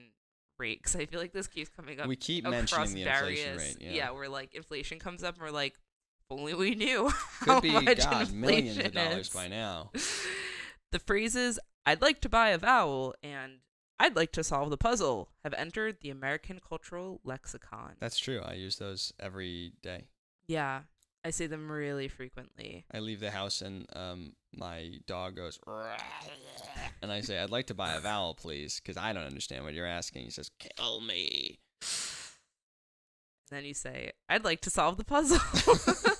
rate 0.58 0.78
because 0.80 0.96
I 0.96 1.06
feel 1.06 1.20
like 1.20 1.32
this 1.32 1.48
keeps 1.48 1.68
coming 1.68 2.00
up. 2.00 2.06
we 2.06 2.16
keep 2.16 2.44
mentioning 2.44 2.94
the 2.94 3.04
various, 3.04 3.44
inflation 3.44 3.58
rate. 3.58 3.76
Yeah. 3.80 3.92
yeah, 3.92 4.10
where 4.10 4.28
like 4.28 4.54
inflation 4.54 4.98
comes 4.98 5.22
up 5.22 5.34
and 5.34 5.42
we're 5.42 5.50
like, 5.50 5.74
if 5.74 6.38
only 6.38 6.54
we 6.54 6.74
knew 6.74 7.08
how 7.08 7.60
Could 7.60 7.62
be 7.62 7.72
much 7.72 7.98
God 7.98 8.22
inflation 8.22 8.40
millions 8.40 8.78
of 8.78 8.92
dollars 8.92 9.26
is. 9.26 9.34
by 9.34 9.48
now. 9.48 9.90
the 10.92 10.98
phrases 11.00 11.58
"I'd 11.84 12.00
like 12.00 12.20
to 12.20 12.28
buy 12.28 12.50
a 12.50 12.58
vowel" 12.58 13.14
and 13.22 13.58
"I'd 13.98 14.16
like 14.16 14.32
to 14.32 14.44
solve 14.44 14.70
the 14.70 14.76
puzzle" 14.78 15.30
have 15.44 15.54
entered 15.54 15.98
the 16.00 16.10
American 16.10 16.60
cultural 16.66 17.20
lexicon. 17.24 17.96
That's 17.98 18.18
true. 18.18 18.40
I 18.44 18.54
use 18.54 18.76
those 18.76 19.12
every 19.18 19.72
day. 19.82 20.04
yeah, 20.46 20.82
I 21.24 21.30
say 21.30 21.46
them 21.46 21.70
really 21.70 22.08
frequently. 22.08 22.84
I 22.92 22.98
leave 23.00 23.20
the 23.20 23.30
house 23.30 23.62
and 23.62 23.86
um 23.94 24.32
my 24.54 24.94
dog 25.06 25.36
goes 25.36 25.58
and 27.00 27.10
I 27.12 27.20
say 27.22 27.38
I'd 27.38 27.50
like 27.50 27.66
to 27.68 27.74
buy 27.74 27.94
a 27.94 28.00
vowel 28.00 28.34
please 28.34 28.80
because 28.80 28.96
I 28.96 29.12
don't 29.12 29.24
understand 29.24 29.64
what 29.64 29.72
you're 29.74 29.86
asking. 29.86 30.24
He 30.24 30.30
says 30.30 30.50
kill 30.58 31.00
me. 31.00 31.58
then 33.50 33.64
you 33.64 33.74
say, 33.74 34.12
I'd 34.28 34.44
like 34.44 34.60
to 34.62 34.70
solve 34.70 34.96
the 34.96 35.04
puzzle. 35.04 35.38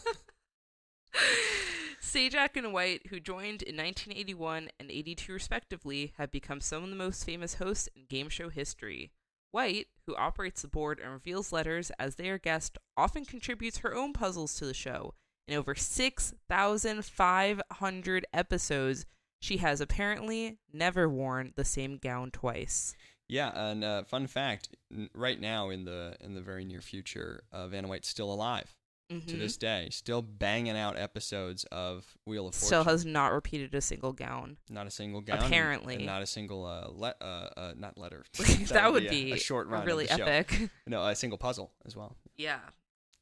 Sajak 2.12 2.56
and 2.56 2.72
White, 2.74 3.06
who 3.06 3.20
joined 3.20 3.62
in 3.62 3.78
1981 3.78 4.68
and 4.78 4.90
82 4.90 5.32
respectively, 5.32 6.12
have 6.18 6.30
become 6.30 6.60
some 6.60 6.84
of 6.84 6.90
the 6.90 6.96
most 6.96 7.24
famous 7.24 7.54
hosts 7.54 7.88
in 7.96 8.04
game 8.04 8.28
show 8.28 8.50
history. 8.50 9.12
White, 9.50 9.86
who 10.06 10.14
operates 10.16 10.60
the 10.60 10.68
board 10.68 11.00
and 11.00 11.10
reveals 11.10 11.52
letters 11.52 11.90
as 11.98 12.16
they 12.16 12.28
are 12.28 12.36
guessed, 12.36 12.76
often 12.98 13.24
contributes 13.24 13.78
her 13.78 13.94
own 13.94 14.12
puzzles 14.12 14.54
to 14.56 14.66
the 14.66 14.74
show. 14.74 15.14
In 15.48 15.56
over 15.56 15.74
6,500 15.74 18.26
episodes, 18.34 19.06
she 19.40 19.56
has 19.56 19.80
apparently 19.80 20.58
never 20.70 21.08
worn 21.08 21.54
the 21.56 21.64
same 21.64 21.96
gown 21.96 22.30
twice. 22.30 22.94
Yeah, 23.26 23.52
and 23.54 23.82
uh, 23.82 24.04
fun 24.04 24.26
fact: 24.26 24.76
right 25.14 25.40
now 25.40 25.70
in 25.70 25.86
the 25.86 26.18
in 26.20 26.34
the 26.34 26.42
very 26.42 26.66
near 26.66 26.82
future, 26.82 27.44
uh, 27.50 27.68
Vanna 27.68 27.88
White's 27.88 28.08
still 28.08 28.30
alive. 28.30 28.76
To 29.20 29.34
Mhm. 29.34 29.38
this 29.38 29.56
day, 29.56 29.88
still 29.90 30.22
banging 30.22 30.76
out 30.76 30.96
episodes 30.98 31.64
of 31.72 32.16
Wheel 32.26 32.48
of 32.48 32.54
Fortune. 32.54 32.66
Still 32.66 32.84
has 32.84 33.04
not 33.04 33.32
repeated 33.32 33.74
a 33.74 33.80
single 33.80 34.12
gown. 34.12 34.58
not 34.68 34.86
a 34.86 34.90
single 34.90 35.20
gown, 35.20 35.38
Apparently. 35.38 35.96
and 35.96 36.06
not 36.06 36.22
a 36.22 36.26
single 36.26 36.64
uh, 36.64 36.88
le- 36.88 37.14
uh, 37.20 37.50
uh 37.56 37.74
not 37.76 37.98
letter. 37.98 38.24
that, 38.70 38.92
would 38.92 39.06
a- 39.06 39.10
be 39.10 39.32
a 39.32 39.36
short 39.38 39.66
run, 39.68 39.80
of 39.82 39.86
really 39.86 40.08
epic. 40.08 40.70
No, 40.86 41.04
a 41.06 41.14
single 41.14 41.38
puzzle 41.38 41.72
as 41.84 41.94
well. 41.96 42.16
Yeah, 42.36 42.60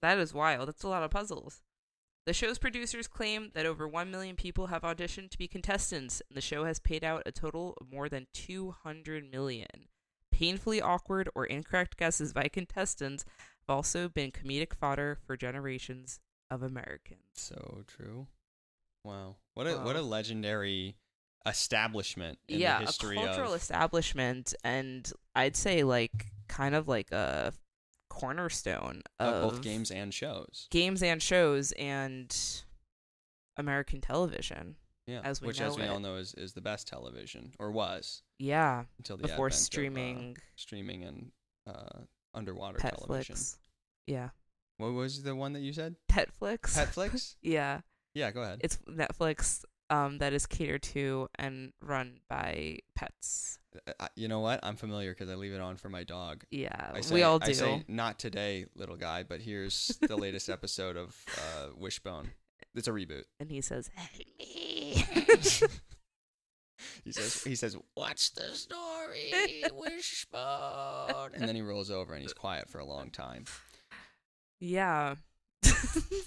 that 0.02 0.18
is 0.18 0.32
wild. 0.32 0.68
That's 0.68 0.82
a 0.82 0.88
lot 0.88 1.02
of 1.02 1.10
puzzles. 1.10 1.62
The 2.26 2.34
show's 2.34 2.58
producers 2.58 3.08
claim 3.08 3.50
that 3.54 3.64
over 3.66 3.88
1 3.88 4.10
million 4.10 4.36
people 4.36 4.66
have 4.66 4.82
auditioned 4.82 5.30
to 5.30 5.38
be 5.38 5.48
contestants, 5.48 6.20
and 6.28 6.36
the 6.36 6.42
show 6.42 6.64
has 6.64 6.78
paid 6.78 7.02
out 7.02 7.22
a 7.26 7.32
total 7.32 7.76
of 7.80 7.90
more 7.90 8.08
than 8.10 8.26
200 8.34 9.30
million. 9.30 9.88
Painfully 10.30 10.80
awkward 10.80 11.28
or 11.34 11.44
incorrect 11.46 11.96
guesses 11.96 12.32
by 12.32 12.48
contestants 12.48 13.24
have 13.60 13.76
also 13.76 14.08
been 14.08 14.30
comedic 14.32 14.74
fodder 14.74 15.18
for 15.26 15.36
generations 15.36 16.20
of 16.50 16.62
Americans. 16.62 17.20
So 17.34 17.84
true. 17.86 18.26
Wow. 19.04 19.36
What 19.54 19.66
a 19.66 19.76
what 19.78 19.96
a 19.96 20.02
legendary 20.02 20.96
establishment 21.46 22.38
in 22.48 22.60
yeah, 22.60 22.80
the 22.80 22.86
history 22.86 23.16
a 23.16 23.24
cultural 23.24 23.54
of 23.54 23.60
establishment, 23.60 24.54
and 24.62 25.10
I'd 25.34 25.56
say 25.56 25.84
like 25.84 26.26
kind 26.48 26.74
of 26.74 26.88
like 26.88 27.12
a 27.12 27.52
cornerstone 28.10 29.02
of 29.18 29.34
of 29.34 29.50
both 29.50 29.62
games 29.62 29.90
and 29.90 30.12
shows. 30.12 30.66
games 30.70 31.02
and 31.02 31.22
shows 31.22 31.72
and 31.72 32.36
American 33.56 34.00
television. 34.00 34.76
Yeah. 35.06 35.22
as 35.24 35.40
we 35.40 35.48
which 35.48 35.58
know 35.58 35.66
as 35.66 35.76
we 35.76 35.86
all 35.86 35.98
know 35.98 36.16
is, 36.16 36.34
is 36.34 36.52
the 36.52 36.60
best 36.60 36.86
television 36.86 37.52
or 37.58 37.72
was 37.72 38.22
Yeah, 38.38 38.84
until 38.98 39.16
the 39.16 39.22
before 39.22 39.46
advent 39.46 39.54
of, 39.54 39.56
uh, 39.56 39.64
streaming 39.64 40.36
streaming 40.56 41.04
and 41.04 41.32
uh, 41.66 42.00
underwater 42.34 42.78
television. 42.78 43.36
Yeah, 44.06 44.30
What 44.78 44.92
was 44.92 45.22
the 45.22 45.34
one 45.36 45.52
that 45.52 45.60
you 45.60 45.72
said? 45.72 45.96
Petflix. 46.10 46.76
Petflix? 46.76 47.36
yeah, 47.42 47.80
yeah, 48.14 48.30
go 48.30 48.42
ahead. 48.42 48.60
it's 48.64 48.78
Netflix 48.88 49.64
um, 49.90 50.18
that 50.18 50.32
is 50.32 50.46
catered 50.46 50.82
to 50.84 51.28
and 51.36 51.72
run 51.82 52.20
by 52.28 52.78
pets. 52.94 53.58
Uh, 54.00 54.08
you 54.16 54.26
know 54.26 54.40
what? 54.40 54.58
I'm 54.64 54.74
familiar 54.76 55.12
because 55.12 55.28
I 55.30 55.34
leave 55.36 55.52
it 55.52 55.60
on 55.60 55.76
for 55.76 55.88
my 55.88 56.02
dog. 56.02 56.44
Yeah, 56.50 56.90
I 56.92 57.00
say, 57.02 57.14
we 57.14 57.22
all 57.22 57.38
I 57.40 57.46
do. 57.46 57.54
say, 57.54 57.84
not 57.86 58.18
today, 58.18 58.66
little 58.74 58.96
guy, 58.96 59.22
but 59.22 59.40
here's 59.40 59.96
the 60.00 60.16
latest 60.16 60.48
episode 60.56 60.96
of 60.96 61.16
uh, 61.38 61.68
Wishbone. 61.76 62.30
It's 62.74 62.88
a 62.88 62.92
reboot. 62.92 63.24
and 63.38 63.50
he 63.50 63.60
says, 63.60 63.90
"Help 63.94 64.10
me." 64.38 65.04
He 67.04 67.12
says, 67.12 67.42
he 67.44 67.54
says, 67.54 67.76
"What's 67.94 68.30
the 68.30 68.54
story, 68.54 69.32
Wishbone?" 69.72 71.30
And 71.34 71.48
then 71.48 71.54
he 71.56 71.62
rolls 71.62 71.90
over 71.90 72.12
and 72.14 72.22
he's 72.22 72.32
quiet 72.32 72.68
for 72.68 72.78
a 72.78 72.84
long 72.84 73.10
time. 73.10 73.44
yeah. 74.58 75.14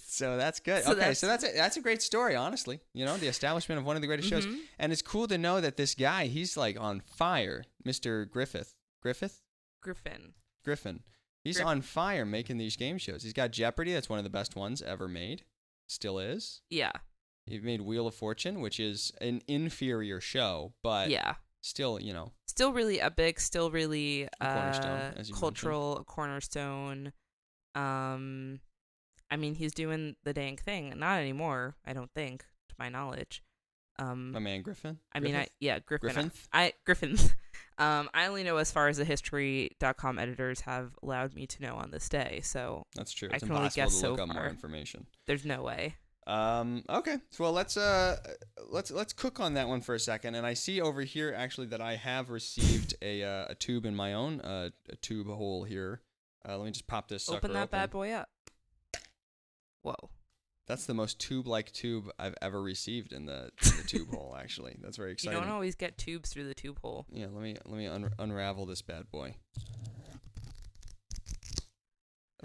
So 0.05 0.37
that's 0.37 0.59
good. 0.59 0.83
So 0.83 0.91
okay, 0.91 1.13
so 1.15 1.25
that's- 1.25 1.41
that's 1.41 1.53
a, 1.53 1.57
that's 1.57 1.77
a 1.77 1.81
great 1.81 2.01
story, 2.03 2.35
honestly. 2.35 2.79
You 2.93 3.03
know, 3.05 3.17
the 3.17 3.27
establishment 3.27 3.79
of 3.79 3.85
one 3.85 3.95
of 3.95 4.01
the 4.03 4.07
greatest 4.07 4.29
shows, 4.29 4.45
Mhm. 4.45 4.59
and 4.77 4.91
it's 4.91 5.01
cool 5.01 5.27
to 5.27 5.39
know 5.39 5.59
that 5.59 5.75
this 5.75 5.95
guy, 5.95 6.27
he's 6.27 6.55
like 6.55 6.79
on 6.79 6.99
fire, 7.01 7.63
Mister 7.83 8.25
Griffith. 8.25 8.75
Griffith. 9.01 9.41
Griffin. 9.81 10.33
Griffin. 10.63 11.01
He's 11.43 11.55
Griff- 11.57 11.67
on 11.67 11.81
fire 11.81 12.25
making 12.25 12.57
these 12.57 12.75
game 12.77 12.99
shows. 12.99 13.23
He's 13.23 13.33
got 13.33 13.51
Jeopardy. 13.51 13.91
That's 13.93 14.07
one 14.09 14.19
of 14.19 14.23
the 14.23 14.29
best 14.29 14.55
ones 14.55 14.83
ever 14.83 15.07
made. 15.07 15.45
Still 15.87 16.19
is. 16.19 16.61
Yeah. 16.69 16.91
He 17.45 17.59
made 17.59 17.81
Wheel 17.81 18.07
of 18.07 18.15
Fortune, 18.15 18.61
which 18.61 18.79
is 18.79 19.11
an 19.19 19.41
inferior 19.47 20.21
show, 20.21 20.73
but 20.81 21.09
yeah. 21.09 21.35
still, 21.61 21.99
you 21.99 22.13
know, 22.13 22.31
Still 22.47 22.71
really 22.71 23.01
epic. 23.01 23.39
Still 23.39 23.71
really 23.71 24.27
A 24.39 24.53
cornerstone, 24.53 24.91
uh, 24.91 25.13
as 25.17 25.29
you 25.29 25.35
cultural 25.35 25.97
a 25.97 26.03
cornerstone. 26.03 27.11
Um, 27.75 28.59
I 29.31 29.37
mean, 29.37 29.55
he's 29.55 29.73
doing 29.73 30.15
the 30.23 30.33
dang 30.33 30.57
thing. 30.57 30.93
Not 30.97 31.19
anymore. 31.19 31.75
I 31.85 31.93
don't 31.93 32.11
think, 32.13 32.45
to 32.69 32.75
my 32.77 32.89
knowledge. 32.89 33.43
Um, 33.99 34.31
my 34.31 34.39
man 34.39 34.61
Griffin. 34.61 34.99
I 35.13 35.19
mean, 35.19 35.35
I 35.35 35.47
yeah, 35.59 35.79
Griffin. 35.79 36.13
Griffin. 36.13 36.31
I 36.51 36.73
Griffin. 36.85 37.17
Um, 37.79 38.07
I 38.13 38.27
only 38.27 38.43
know 38.43 38.57
as 38.57 38.71
far 38.71 38.87
as 38.87 38.97
the 38.97 39.05
history.com 39.05 40.19
editors 40.19 40.61
have 40.61 40.91
allowed 41.01 41.33
me 41.33 41.47
to 41.47 41.61
know 41.63 41.73
on 41.73 41.89
this 41.89 42.07
day, 42.07 42.39
so 42.43 42.85
That's 42.95 43.11
true. 43.11 43.29
I 43.31 43.35
It's 43.37 43.43
can 43.43 43.51
only 43.55 43.69
guess 43.69 43.99
to 43.99 44.09
look 44.09 44.17
so 44.17 44.23
up 44.23 44.29
more 44.29 44.43
far. 44.43 44.49
information. 44.49 45.07
there's 45.25 45.43
no 45.43 45.63
way. 45.63 45.95
Um, 46.25 46.83
okay, 46.89 47.17
so 47.31 47.43
well, 47.43 47.53
let's 47.53 47.75
uh, 47.75 48.17
let's 48.69 48.91
let's 48.91 49.13
cook 49.13 49.39
on 49.39 49.55
that 49.55 49.67
one 49.67 49.81
for 49.81 49.95
a 49.95 49.99
second. 49.99 50.35
And 50.35 50.45
I 50.45 50.53
see 50.53 50.81
over 50.81 51.01
here 51.01 51.33
actually 51.35 51.67
that 51.67 51.81
I 51.81 51.95
have 51.95 52.29
received 52.29 52.95
a 53.01 53.23
uh, 53.23 53.45
a 53.49 53.55
tube 53.55 53.85
in 53.85 53.95
my 53.95 54.13
own 54.13 54.41
uh, 54.41 54.69
a 54.89 54.95
tube 54.97 55.27
hole 55.27 55.63
here. 55.63 56.01
Uh, 56.47 56.57
let 56.57 56.65
me 56.65 56.71
just 56.71 56.87
pop 56.87 57.07
this 57.07 57.23
sucker 57.23 57.37
Open 57.37 57.53
that 57.53 57.71
bad 57.71 57.89
boy 57.89 58.11
up. 58.11 58.29
Whoa. 59.81 60.09
That's 60.65 60.85
the 60.85 60.93
most 60.93 61.19
tube-like 61.19 61.73
tube 61.73 62.09
I've 62.17 62.35
ever 62.41 62.61
received 62.61 63.11
in 63.11 63.25
the, 63.25 63.51
in 63.65 63.77
the 63.77 63.83
tube 63.85 64.09
hole. 64.13 64.33
Actually, 64.39 64.77
that's 64.81 64.95
very 64.95 65.11
exciting. 65.11 65.37
You 65.37 65.43
don't 65.43 65.53
always 65.53 65.75
get 65.75 65.97
tubes 65.97 66.31
through 66.31 66.45
the 66.45 66.53
tube 66.53 66.79
hole. 66.81 67.05
Yeah, 67.11 67.25
let 67.31 67.43
me 67.43 67.57
let 67.65 67.77
me 67.77 67.87
un- 67.87 68.13
unravel 68.17 68.65
this 68.65 68.81
bad 68.81 69.11
boy. 69.11 69.35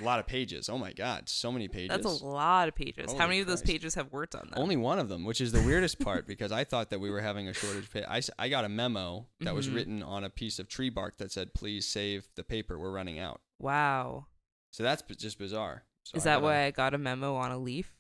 A 0.01 0.05
lot 0.05 0.21
of 0.21 0.27
pages. 0.27 0.69
Oh 0.69 0.79
my 0.79 0.93
god, 0.93 1.29
so 1.29 1.51
many 1.51 1.69
pages. 1.69 1.89
That's 1.91 2.23
a 2.23 2.25
lot 2.25 2.69
of 2.69 2.75
pages. 2.75 3.07
Holy 3.07 3.19
How 3.19 3.27
many 3.27 3.41
of 3.41 3.47
those 3.47 3.63
pages 3.63 3.95
have 3.97 4.13
words 4.13 4.35
on 4.35 4.49
them? 4.51 4.55
Only 4.57 4.77
one 4.77 4.99
of 4.99 5.09
them, 5.09 5.25
which 5.25 5.41
is 5.41 5.53
the 5.53 5.61
weirdest 5.63 5.99
part 5.99 6.27
because 6.27 6.53
I 6.53 6.65
thought 6.65 6.91
that 6.91 7.01
we 7.01 7.11
were 7.11 7.21
having 7.21 7.49
a 7.49 7.53
shortage. 7.53 7.91
Pa- 7.91 8.07
I, 8.09 8.21
I 8.39 8.49
got 8.49 8.65
a 8.65 8.69
memo 8.69 9.27
that 9.41 9.55
was 9.55 9.69
Mhm. 9.69 9.75
written 9.75 10.03
on 10.03 10.25
a 10.25 10.31
piece 10.31 10.59
of 10.59 10.69
tree 10.69 10.91
bark 10.91 11.19
that 11.19 11.33
said, 11.33 11.55
"Please 11.55 11.87
save 11.87 12.29
the 12.37 12.45
paper. 12.45 12.79
We're 12.79 12.93
running 12.93 13.19
out." 13.19 13.41
Wow. 13.59 14.27
So 14.71 14.83
that's 14.83 15.03
b- 15.03 15.15
just 15.17 15.39
bizarre. 15.39 15.85
So 16.05 16.17
Is 16.17 16.27
I 16.27 16.31
that 16.31 16.43
why 16.43 16.65
I 16.65 16.71
got 16.71 16.95
a 16.95 16.99
memo 16.99 17.35
on 17.37 17.51
a 17.51 17.59
leaf? 17.59 17.95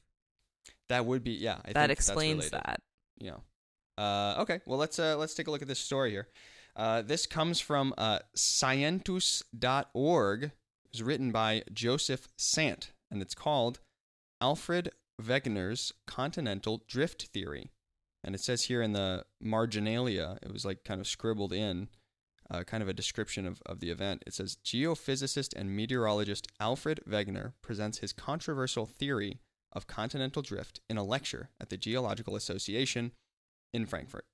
That 0.88 1.04
would 1.04 1.22
be 1.24 1.32
yeah. 1.32 1.58
I 1.64 1.72
that 1.72 1.90
explains 1.90 2.50
that. 2.50 2.80
Yeah. 3.18 3.38
Uh, 3.98 4.36
okay. 4.42 4.60
Well, 4.64 4.78
let's 4.78 4.98
uh, 4.98 5.16
let's 5.16 5.34
take 5.34 5.48
a 5.48 5.50
look 5.50 5.62
at 5.62 5.68
this 5.68 5.80
story 5.80 6.10
here. 6.10 6.28
Uh, 6.76 7.02
this 7.02 7.26
comes 7.26 7.60
from 7.60 7.92
uh, 7.98 8.20
scientus.org. 8.36 10.52
Was 10.92 11.02
written 11.02 11.30
by 11.30 11.62
Joseph 11.72 12.28
Sant, 12.36 12.92
and 13.10 13.20
it's 13.20 13.34
called 13.34 13.80
Alfred 14.40 14.90
Wegener's 15.20 15.92
Continental 16.06 16.82
Drift 16.88 17.28
Theory. 17.32 17.70
And 18.24 18.34
it 18.34 18.40
says 18.40 18.64
here 18.64 18.82
in 18.82 18.92
the 18.92 19.24
marginalia, 19.40 20.38
it 20.42 20.52
was 20.52 20.64
like 20.64 20.84
kind 20.84 21.00
of 21.00 21.06
scribbled 21.06 21.52
in, 21.52 21.88
uh, 22.50 22.64
kind 22.64 22.82
of 22.82 22.88
a 22.88 22.94
description 22.94 23.46
of, 23.46 23.62
of 23.66 23.80
the 23.80 23.90
event. 23.90 24.22
It 24.26 24.34
says 24.34 24.56
Geophysicist 24.64 25.54
and 25.54 25.76
meteorologist 25.76 26.48
Alfred 26.58 27.00
Wegener 27.08 27.52
presents 27.62 27.98
his 27.98 28.12
controversial 28.12 28.86
theory 28.86 29.40
of 29.72 29.86
continental 29.86 30.42
drift 30.42 30.80
in 30.88 30.96
a 30.96 31.04
lecture 31.04 31.50
at 31.60 31.68
the 31.68 31.76
Geological 31.76 32.34
Association 32.34 33.12
in 33.72 33.86
Frankfurt. 33.86 34.24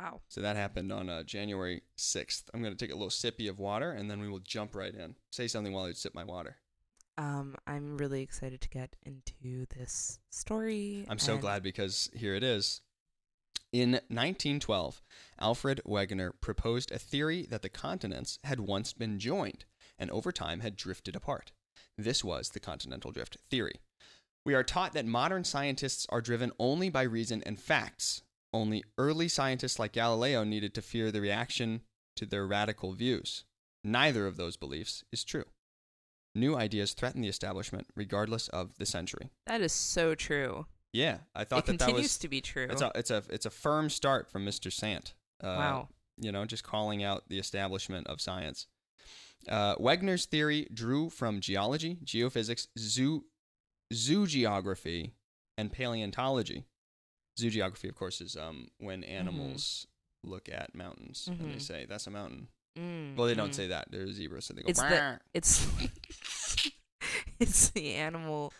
Wow. 0.00 0.20
So 0.28 0.40
that 0.40 0.56
happened 0.56 0.92
on 0.92 1.10
uh, 1.10 1.22
January 1.24 1.82
6th. 1.98 2.44
I'm 2.54 2.62
going 2.62 2.74
to 2.74 2.78
take 2.84 2.92
a 2.92 2.96
little 2.96 3.10
sippy 3.10 3.50
of 3.50 3.58
water 3.58 3.90
and 3.92 4.10
then 4.10 4.20
we 4.20 4.28
will 4.28 4.38
jump 4.38 4.74
right 4.74 4.94
in. 4.94 5.14
Say 5.30 5.46
something 5.46 5.72
while 5.72 5.84
I 5.84 5.92
sip 5.92 6.14
my 6.14 6.24
water. 6.24 6.56
Um, 7.18 7.56
I'm 7.66 7.98
really 7.98 8.22
excited 8.22 8.62
to 8.62 8.68
get 8.70 8.96
into 9.02 9.66
this 9.66 10.18
story. 10.30 11.04
I'm 11.08 11.18
so 11.18 11.32
and- 11.32 11.40
glad 11.42 11.62
because 11.62 12.08
here 12.14 12.34
it 12.34 12.42
is. 12.42 12.80
In 13.72 13.92
1912, 14.08 15.00
Alfred 15.38 15.80
Wegener 15.86 16.32
proposed 16.40 16.90
a 16.90 16.98
theory 16.98 17.46
that 17.50 17.62
the 17.62 17.68
continents 17.68 18.40
had 18.42 18.58
once 18.58 18.92
been 18.92 19.18
joined 19.18 19.64
and 19.96 20.10
over 20.10 20.32
time 20.32 20.60
had 20.60 20.74
drifted 20.74 21.14
apart. 21.14 21.52
This 21.96 22.24
was 22.24 22.50
the 22.50 22.58
continental 22.58 23.12
drift 23.12 23.36
theory. 23.48 23.74
We 24.44 24.54
are 24.54 24.64
taught 24.64 24.94
that 24.94 25.06
modern 25.06 25.44
scientists 25.44 26.06
are 26.08 26.20
driven 26.22 26.50
only 26.58 26.88
by 26.88 27.02
reason 27.02 27.42
and 27.44 27.60
facts. 27.60 28.22
Only 28.52 28.84
early 28.98 29.28
scientists 29.28 29.78
like 29.78 29.92
Galileo 29.92 30.44
needed 30.44 30.74
to 30.74 30.82
fear 30.82 31.10
the 31.10 31.20
reaction 31.20 31.82
to 32.16 32.26
their 32.26 32.46
radical 32.46 32.92
views. 32.92 33.44
Neither 33.84 34.26
of 34.26 34.36
those 34.36 34.56
beliefs 34.56 35.04
is 35.12 35.24
true. 35.24 35.44
New 36.34 36.56
ideas 36.56 36.92
threaten 36.92 37.22
the 37.22 37.28
establishment 37.28 37.86
regardless 37.96 38.48
of 38.48 38.76
the 38.78 38.86
century. 38.86 39.30
That 39.46 39.60
is 39.60 39.72
so 39.72 40.14
true. 40.14 40.66
Yeah, 40.92 41.18
I 41.34 41.44
thought 41.44 41.60
it 41.60 41.66
that 41.66 41.78
that 41.78 41.84
continues 41.86 42.02
was 42.04 42.18
to 42.18 42.28
be 42.28 42.40
true. 42.40 42.66
it's 42.70 42.82
a 42.82 42.90
it's 42.94 43.10
a 43.10 43.22
it's 43.30 43.46
a 43.46 43.50
firm 43.50 43.90
start 43.90 44.28
from 44.28 44.44
Mr. 44.44 44.72
Sant. 44.72 45.14
Uh, 45.42 45.46
wow. 45.46 45.88
You 46.18 46.32
know, 46.32 46.44
just 46.44 46.64
calling 46.64 47.02
out 47.02 47.28
the 47.28 47.38
establishment 47.38 48.06
of 48.08 48.20
science. 48.20 48.66
Uh, 49.48 49.74
Wegener's 49.76 50.26
theory 50.26 50.68
drew 50.72 51.08
from 51.08 51.40
geology, 51.40 51.98
geophysics, 52.04 52.66
zoo 52.78 53.24
zoogeography, 53.92 55.12
and 55.56 55.72
paleontology. 55.72 56.64
Zoogeography, 57.42 57.88
of 57.88 57.94
course, 57.96 58.20
is 58.20 58.36
um, 58.36 58.68
when 58.78 59.04
animals 59.04 59.86
look 60.22 60.48
at 60.48 60.74
mountains 60.74 61.26
and 61.28 61.40
they 61.50 61.56
Mhm. 61.56 61.62
say 61.62 61.86
that's 61.88 62.06
a 62.06 62.10
mountain. 62.10 62.48
Mm, 62.78 63.16
Well, 63.16 63.26
they 63.26 63.34
don't 63.34 63.50
mm. 63.50 63.54
say 63.54 63.68
that. 63.68 63.90
They're 63.90 64.10
zebras, 64.12 64.44
so 64.46 64.54
they 64.54 64.62
go. 64.62 64.68
It's 64.68 64.80
the 64.80 65.20
it's 65.34 65.66
it's 67.40 67.70
the 67.70 67.94
animal 67.94 68.52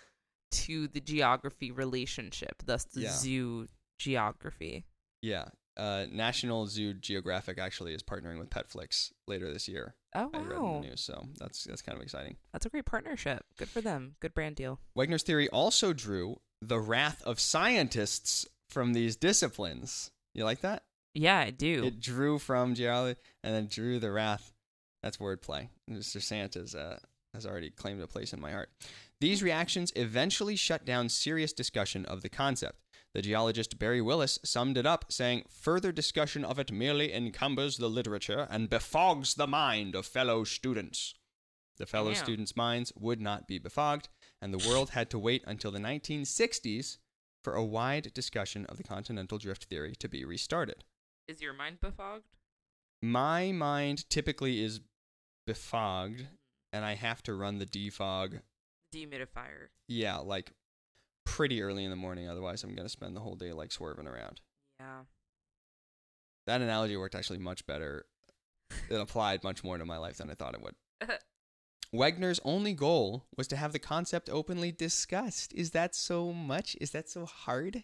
to 0.53 0.89
the 0.89 1.01
geography 1.01 1.71
relationship, 1.71 2.63
thus 2.65 2.85
the 2.85 3.03
Yeah. 3.03 3.13
zoo 3.13 3.69
geography. 3.99 4.85
Yeah. 5.23 5.49
uh, 5.77 6.05
National 6.11 6.67
Zoo 6.67 6.93
Geographic 6.93 7.57
actually 7.59 7.95
is 7.95 8.03
partnering 8.03 8.39
with 8.39 8.51
Petflix 8.51 9.13
later 9.27 9.51
this 9.53 9.67
year. 9.69 9.95
Oh 10.15 10.29
I 10.35 10.39
read 10.39 10.57
in 10.57 10.63
wow, 10.63 10.81
the 10.81 10.89
news, 10.89 11.01
so 11.01 11.27
that's 11.39 11.65
that's 11.65 11.81
kind 11.81 11.97
of 11.97 12.03
exciting. 12.03 12.37
that's 12.53 12.67
a 12.67 12.69
great 12.69 12.85
partnership. 12.85 13.47
Good 13.57 13.69
for 13.69 13.81
them. 13.81 14.17
Good 14.21 14.35
brand 14.35 14.57
deal. 14.57 14.81
Wegner's 14.99 15.23
theory 15.23 15.49
also 15.49 15.93
drew 15.95 16.41
the 16.61 16.81
wrath 16.81 17.23
of 17.23 17.39
scientists 17.41 18.47
from 18.71 18.93
these 18.93 19.17
disciplines. 19.17 20.11
You 20.35 20.45
like 20.45 20.61
that? 20.61 20.85
Yeah, 21.15 21.39
I 21.39 21.51
do. 21.51 21.85
It 21.85 22.01
drew 22.01 22.39
from 22.39 22.75
geology 22.75 23.19
and 23.43 23.55
then 23.55 23.67
drew 23.67 23.99
the 23.99 24.13
wrath. 24.13 24.53
That's 25.03 25.17
wordplay. 25.17 25.69
Mr. 25.91 26.23
Santa's 26.23 26.75
uh, 26.75 26.99
has 27.35 27.47
already 27.47 27.71
claimed 27.71 28.03
a 28.03 28.07
place 28.07 28.33
in 28.33 28.41
my 28.41 28.53
heart. 28.53 28.71
These 29.21 29.43
reactions 29.43 29.93
eventually 29.97 30.57
shut 30.57 30.85
down 30.85 31.09
serious 31.09 31.53
discussion 31.53 32.05
of 32.07 32.23
the 32.23 32.29
concept. 32.29 32.79
The 33.13 33.23
geologist 33.23 33.79
Bailey 33.79 34.01
Willis 34.01 34.39
summed 34.45 34.79
it 34.79 34.87
up, 34.87 35.07
saying, 35.11 35.45
Further 35.51 35.91
discussion 35.91 36.45
of 36.45 36.61
it 36.61 36.71
merely 36.71 37.13
encumbers 37.13 37.77
the 37.77 37.89
literature 37.89 38.47
and 38.49 38.71
befogs 38.71 39.35
the 39.35 39.49
mind 39.49 39.97
of 39.97 40.07
fellow 40.07 40.45
students. 40.45 41.15
The 41.77 41.87
fellow 41.87 42.13
Damn. 42.13 42.23
students' 42.23 42.57
minds 42.57 42.93
would 42.97 43.21
not 43.21 43.49
be 43.49 43.59
befogged, 43.59 44.09
and 44.41 44.55
the 44.55 44.69
world 44.69 44.91
had 44.91 45.11
to 45.11 45.19
wait 45.19 45.43
until 45.47 45.73
the 45.73 45.81
1960s 45.81 46.99
for 47.43 47.55
a 47.55 47.65
wide 47.65 48.13
discussion 48.15 48.67
of 48.67 48.77
the 48.77 48.83
continental 48.83 49.39
drift 49.39 49.65
theory 49.65 49.95
to 49.97 50.09
be 50.09 50.25
restarted. 50.25 50.85
Is 51.29 51.41
your 51.41 51.53
mind 51.53 51.79
befogged? 51.81 52.25
My 53.03 53.53
mind 53.53 54.09
typically 54.11 54.63
is 54.63 54.81
befogged, 55.47 56.21
hmm. 56.21 56.27
and 56.73 56.85
I 56.85 56.95
have 56.95 57.23
to 57.25 57.35
run 57.35 57.59
the 57.59 57.67
defog, 57.67 58.41
Dehumidifier. 58.95 59.69
yeah, 59.89 60.17
like 60.19 60.53
pretty 61.25 61.63
early 61.63 61.85
in 61.85 61.91
the 61.91 61.97
morning. 61.97 62.29
Otherwise, 62.29 62.63
I'm 62.65 62.75
going 62.75 62.87
to 62.87 62.91
spend 62.93 63.17
the 63.17 63.21
whole 63.21 63.37
day 63.37 63.53
like 63.53 63.73
swerving 63.73 64.07
around. 64.07 64.41
Yeah. 64.79 65.03
That 66.47 66.61
analogy 66.61 66.97
worked 66.97 67.15
actually 67.15 67.39
much 67.39 67.67
better. 67.67 68.07
It 68.89 69.01
applied 69.01 69.45
much 69.45 69.63
more 69.63 69.79
to 69.79 69.85
my 69.85 69.97
life 69.97 70.17
than 70.17 70.31
I 70.31 70.35
thought 70.35 70.55
it 70.55 70.63
would. 70.63 70.75
Wegner's 71.95 72.41
only 72.45 72.73
goal 72.73 73.27
was 73.37 73.49
to 73.49 73.57
have 73.57 73.73
the 73.73 73.79
concept 73.81 74.31
openly 74.31 74.71
discussed. 74.71 75.53
Is 75.55 75.73
that 75.73 75.95
so 75.95 76.33
much? 76.33 76.77
Is 76.81 76.93
that 76.93 77.09
so 77.09 77.27
hard? 77.27 77.83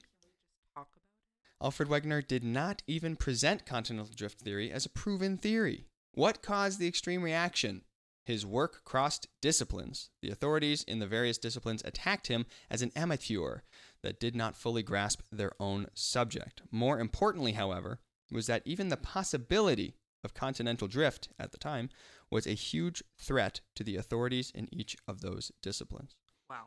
Alfred 1.61 1.89
Wegener 1.89 2.27
did 2.27 2.45
not 2.45 2.83
even 2.87 3.17
present 3.17 3.67
continental 3.67 4.13
drift 4.15 4.41
theory 4.41 4.71
as 4.71 4.85
a 4.87 4.91
proven 4.91 5.37
theory. 5.37 5.87
What 6.13 6.43
caused 6.43 6.79
the 6.79 6.87
extreme 6.87 7.23
reaction? 7.23 7.83
His 8.25 8.45
work 8.45 8.85
crossed 8.85 9.29
disciplines. 9.41 10.11
The 10.21 10.31
authorities 10.31 10.83
in 10.85 10.99
the 10.99 11.07
various 11.07 11.39
disciplines 11.39 11.83
attacked 11.85 12.27
him 12.27 12.47
as 12.71 12.83
an 12.83 12.93
amateur 12.95 13.61
that 14.03 14.21
did 14.21 14.37
not 14.37 14.57
fully 14.57 14.83
grasp 14.83 15.23
their 15.33 15.53
own 15.59 15.87
subject. 15.95 16.63
More 16.71 17.01
importantly, 17.01 17.53
however, 17.53 18.01
was 18.31 18.47
that 18.47 18.63
even 18.65 18.89
the 18.89 18.97
possibility 18.97 19.97
of 20.26 20.35
continental 20.35 20.88
drift 20.88 21.30
at 21.38 21.52
the 21.52 21.59
time 21.59 21.88
was 22.30 22.47
a 22.47 22.50
huge 22.50 23.02
threat 23.18 23.62
to 23.76 23.83
the 23.83 23.97
authorities 23.97 24.52
in 24.54 24.68
each 24.71 24.99
of 25.09 25.23
those 25.23 25.50
disciplines. 25.62 26.14
Wow. 26.50 26.66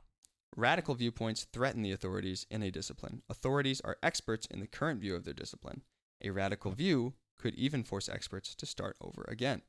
Radical 0.56 0.96
viewpoints 0.96 1.46
threaten 1.54 1.84
the 1.84 1.92
authorities 1.92 2.48
in 2.50 2.64
a 2.64 2.72
discipline. 2.72 3.22
Authorities 3.30 3.82
are 3.82 3.98
experts 4.02 4.48
in 4.48 4.60
the 4.60 4.68
current 4.68 5.00
view 5.00 5.16
of 5.16 5.26
their 5.26 5.34
discipline. 5.34 5.84
A 6.24 6.32
radical 6.32 6.72
view 6.72 7.14
could 7.38 7.54
even 7.54 7.84
force 7.84 8.10
experts 8.10 8.56
to 8.56 8.66
start 8.66 8.98
over 9.00 9.26
again. 9.28 9.62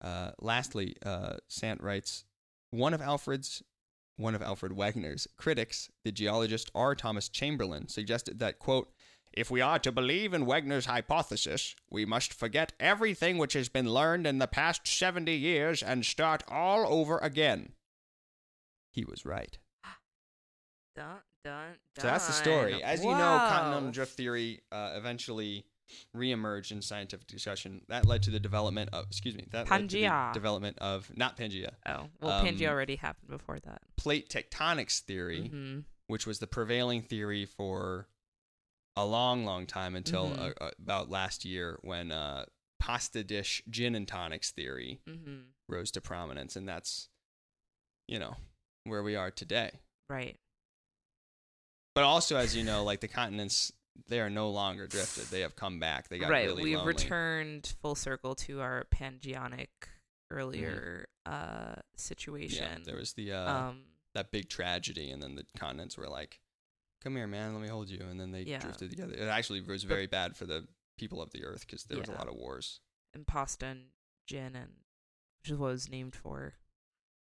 Uh, 0.00 0.30
lastly, 0.40 0.96
uh, 1.04 1.36
Sant 1.48 1.82
writes, 1.82 2.24
one 2.70 2.94
of 2.94 3.02
Alfred's, 3.02 3.62
one 4.16 4.34
of 4.34 4.42
Alfred 4.42 4.72
Wagner's 4.72 5.28
critics, 5.36 5.90
the 6.04 6.12
geologist 6.12 6.70
R. 6.74 6.94
Thomas 6.94 7.28
Chamberlin, 7.28 7.88
suggested 7.88 8.38
that 8.38 8.58
quote, 8.58 8.90
if 9.36 9.50
we 9.50 9.60
are 9.60 9.78
to 9.80 9.92
believe 9.92 10.32
in 10.32 10.46
Wegner's 10.46 10.86
hypothesis, 10.86 11.74
we 11.90 12.04
must 12.04 12.32
forget 12.32 12.72
everything 12.80 13.36
which 13.38 13.52
has 13.54 13.68
been 13.68 13.90
learned 13.92 14.26
in 14.26 14.38
the 14.38 14.46
past 14.46 14.86
70 14.86 15.32
years 15.34 15.82
and 15.82 16.04
start 16.04 16.42
all 16.48 16.86
over 16.86 17.18
again. 17.18 17.72
He 18.92 19.04
was 19.04 19.24
right. 19.26 19.58
Dun 20.94 21.04
dun 21.44 21.54
dun. 21.54 21.74
So 21.98 22.06
that's 22.06 22.26
the 22.26 22.32
story. 22.32 22.82
As 22.82 23.02
you 23.02 23.10
know, 23.10 23.38
continental 23.48 23.90
drift 23.90 24.16
theory 24.16 24.60
uh, 24.70 24.92
eventually 24.94 25.64
reemerged 26.16 26.70
in 26.72 26.80
scientific 26.80 27.26
discussion. 27.26 27.82
That 27.88 28.06
led 28.06 28.22
to 28.22 28.30
the 28.30 28.40
development 28.40 28.90
of, 28.92 29.04
excuse 29.06 29.34
me, 29.34 29.44
that 29.50 29.70
led 29.70 29.90
to 29.90 29.96
the 29.96 30.04
Pangea. 30.04 30.32
development 30.32 30.78
of 30.78 31.10
not 31.16 31.36
Pangea, 31.36 31.72
Oh 31.86 32.06
well, 32.20 32.32
Um, 32.40 32.46
Pangea 32.46 32.68
already 32.68 32.96
happened 32.96 33.28
before 33.28 33.58
that. 33.60 33.82
plate 33.96 34.28
tectonics 34.30 35.00
theory, 35.00 35.48
hmm 35.48 35.80
which 36.06 36.26
was 36.26 36.38
the 36.38 36.46
prevailing 36.46 37.00
theory 37.00 37.46
for 37.46 38.06
a 38.96 39.04
long, 39.04 39.44
long 39.44 39.66
time 39.66 39.96
until 39.96 40.30
Mhm. 40.30 40.38
uh, 40.38 40.64
uh, 40.64 40.70
about 40.78 41.10
last 41.10 41.44
year 41.44 41.78
when 41.82 42.12
uh, 42.12 42.46
pasta 42.78 43.24
dish 43.24 43.62
gin 43.68 43.94
and 43.94 44.06
tonics 44.06 44.50
theory 44.52 45.00
hmm 45.06 45.42
rose 45.68 45.90
to 45.90 46.00
prominence, 46.00 46.56
and 46.56 46.68
that's, 46.68 47.08
you 48.06 48.18
know, 48.18 48.36
where 48.84 49.02
we 49.02 49.16
are 49.16 49.30
today. 49.30 49.80
Right. 50.10 50.38
But 51.94 52.04
also, 52.04 52.36
as 52.36 52.54
you 52.56 52.62
know, 52.64 52.84
like 52.84 53.00
the 53.00 53.08
continents, 53.08 53.72
they 54.08 54.20
are 54.20 54.28
no 54.30 54.50
longer 54.50 54.86
drifted. 54.86 55.26
They 55.26 55.40
have 55.40 55.54
come 55.56 55.78
back. 55.78 56.08
They 56.08 56.18
got 56.18 56.30
right. 56.30 56.46
really 56.46 56.62
We've 56.64 56.76
lonely. 56.76 56.94
returned 56.94 57.74
full 57.80 57.94
circle 57.94 58.34
to 58.36 58.60
our 58.60 58.84
Pangeonic 58.94 59.68
earlier 60.30 61.06
uh 61.26 61.76
situation. 61.96 62.64
Mm-hmm. 62.64 62.78
Yeah, 62.80 62.84
there 62.84 62.96
was 62.96 63.12
the 63.14 63.32
uh, 63.32 63.52
um 63.52 63.84
that 64.14 64.30
big 64.30 64.48
tragedy, 64.48 65.10
and 65.10 65.22
then 65.22 65.34
the 65.36 65.46
continents 65.56 65.96
were 65.96 66.08
like, 66.08 66.40
"Come 67.04 67.14
here, 67.16 67.26
man, 67.28 67.52
let 67.52 67.62
me 67.62 67.68
hold 67.68 67.88
you," 67.88 68.00
and 68.00 68.18
then 68.18 68.32
they 68.32 68.42
Yeah. 68.42 68.58
drifted 68.58 68.90
together. 68.90 69.12
It 69.14 69.28
actually 69.28 69.60
was 69.60 69.84
very 69.84 70.06
bad 70.08 70.36
for 70.36 70.46
the 70.46 70.66
people 70.98 71.20
of 71.22 71.30
the 71.30 71.44
Earth 71.44 71.60
because 71.66 71.84
there 71.84 71.98
was 71.98 72.08
a 72.08 72.12
lot 72.12 72.26
of 72.28 72.34
wars. 72.34 72.80
and 73.12 73.24
pasta 73.26 73.66
and 73.66 73.90
gin 74.26 74.56
and 74.56 74.72
which 75.42 75.50
is 75.52 75.58
what 75.58 75.68
it 75.68 75.72
was 75.72 75.88
named 75.88 76.14
for. 76.16 76.54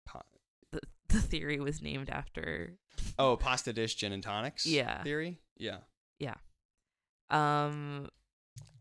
Pa- 0.06 0.22
The 0.70 0.80
the 1.08 1.20
theory 1.20 1.58
was 1.58 1.82
named 1.82 2.08
after 2.10 2.78
oh, 3.18 3.36
pasta 3.36 3.72
dish 3.72 3.94
gin 3.96 4.12
and 4.12 4.22
tonics. 4.22 4.64
Yeah. 4.66 5.02
theory. 5.02 5.40
Yeah. 5.56 5.78
Yeah, 6.20 6.36
um 7.30 8.08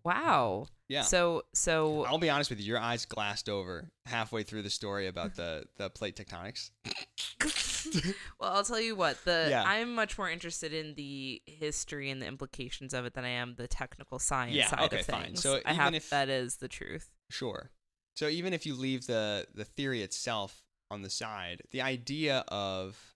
wow. 0.04 0.68
yeah. 0.90 1.02
So 1.04 1.44
so 1.54 2.06
I'll 2.06 2.18
be 2.20 2.30
honest 2.30 2.50
with 2.50 2.60
you. 2.60 2.66
Your 2.66 2.80
eyes 2.80 3.06
glassed 3.06 3.50
over 3.50 3.92
halfway 4.06 4.44
through 4.44 4.62
the 4.64 4.70
story 4.70 5.08
about 5.08 5.36
the 5.36 5.66
the 5.78 5.90
plate 5.90 6.16
tectonics. 6.16 6.70
well, 8.40 8.52
I'll 8.52 8.64
tell 8.64 8.80
you 8.80 8.96
what. 8.96 9.24
The 9.26 9.48
Yeah. 9.50 9.64
I'm 9.64 9.96
much 9.96 10.18
more 10.18 10.30
interested 10.30 10.74
in 10.74 10.96
the 10.96 11.42
history 11.46 12.10
and 12.10 12.22
the 12.22 12.28
implications 12.28 12.94
of 12.94 13.06
it 13.06 13.14
than 13.14 13.26
I 13.26 13.30
am 13.30 13.56
the 13.56 13.68
technical 13.68 14.20
science 14.20 14.56
Yeah, 14.56 14.68
side 14.70 14.80
okay, 14.82 15.00
of 15.00 15.06
fine. 15.06 15.24
things. 15.26 15.42
So 15.42 15.56
I 15.56 15.60
even 15.60 15.76
have 15.76 15.94
if- 15.96 16.10
that 16.10 16.30
is 16.30 16.58
the 16.58 16.68
truth. 16.68 17.10
Sure. 17.30 17.72
So 18.16 18.28
even 18.28 18.54
if 18.54 18.66
you 18.66 18.76
leave 18.76 19.08
the 19.08 19.48
the 19.54 19.66
theory 19.66 20.02
itself 20.04 20.64
on 20.90 21.02
the 21.02 21.10
side, 21.10 21.62
the 21.72 21.82
idea 21.82 22.40
of 22.50 23.16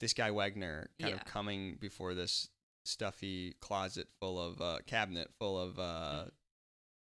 this 0.00 0.12
guy 0.12 0.30
Wagner 0.30 0.90
kind 1.00 1.14
Yeah. 1.14 1.20
of 1.20 1.24
coming 1.26 1.76
before 1.76 2.14
this 2.14 2.48
stuffy 2.84 3.54
closet 3.60 4.08
full 4.20 4.40
of 4.40 4.60
uh, 4.60 4.78
cabinet 4.86 5.32
full 5.38 5.58
of 5.58 5.78
uh, 5.78 6.24
Mhm. 6.26 6.30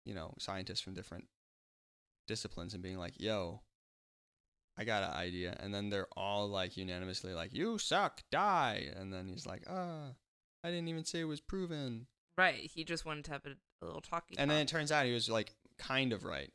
you 0.06 0.14
know 0.14 0.34
scientists 0.40 0.82
from 0.82 0.94
different 0.94 1.28
disciplines 2.28 2.74
and 2.74 2.82
being 2.84 2.98
like, 2.98 3.20
"Yo, 3.20 3.62
I 4.78 4.84
got 4.84 5.04
an 5.04 5.12
idea," 5.12 5.56
and 5.60 5.74
then 5.74 5.90
they're 5.90 6.08
all 6.18 6.48
like 6.48 6.78
unanimously 6.78 7.34
like, 7.34 7.54
"You 7.54 7.78
suck, 7.78 8.22
die," 8.32 8.92
and 8.96 9.14
then 9.14 9.28
he's 9.28 9.46
like, 9.46 9.64
"Ah, 9.70 10.14
I 10.64 10.70
didn't 10.70 10.88
even 10.88 11.06
say 11.06 11.22
it 11.22 11.26
was 11.26 11.42
proven." 11.42 12.08
Right. 12.38 12.72
He 12.74 12.84
just 12.84 13.06
wanted 13.06 13.26
to 13.26 13.32
have 13.32 13.46
a, 13.46 13.52
a 13.82 13.86
little 13.86 14.02
talking. 14.02 14.38
And 14.40 14.50
then 14.50 14.60
it 14.60 14.68
turns 14.68 14.92
out 14.92 15.06
he 15.06 15.14
was 15.14 15.30
like 15.30 15.54
kind 15.78 16.14
of 16.14 16.24
right. 16.24 16.52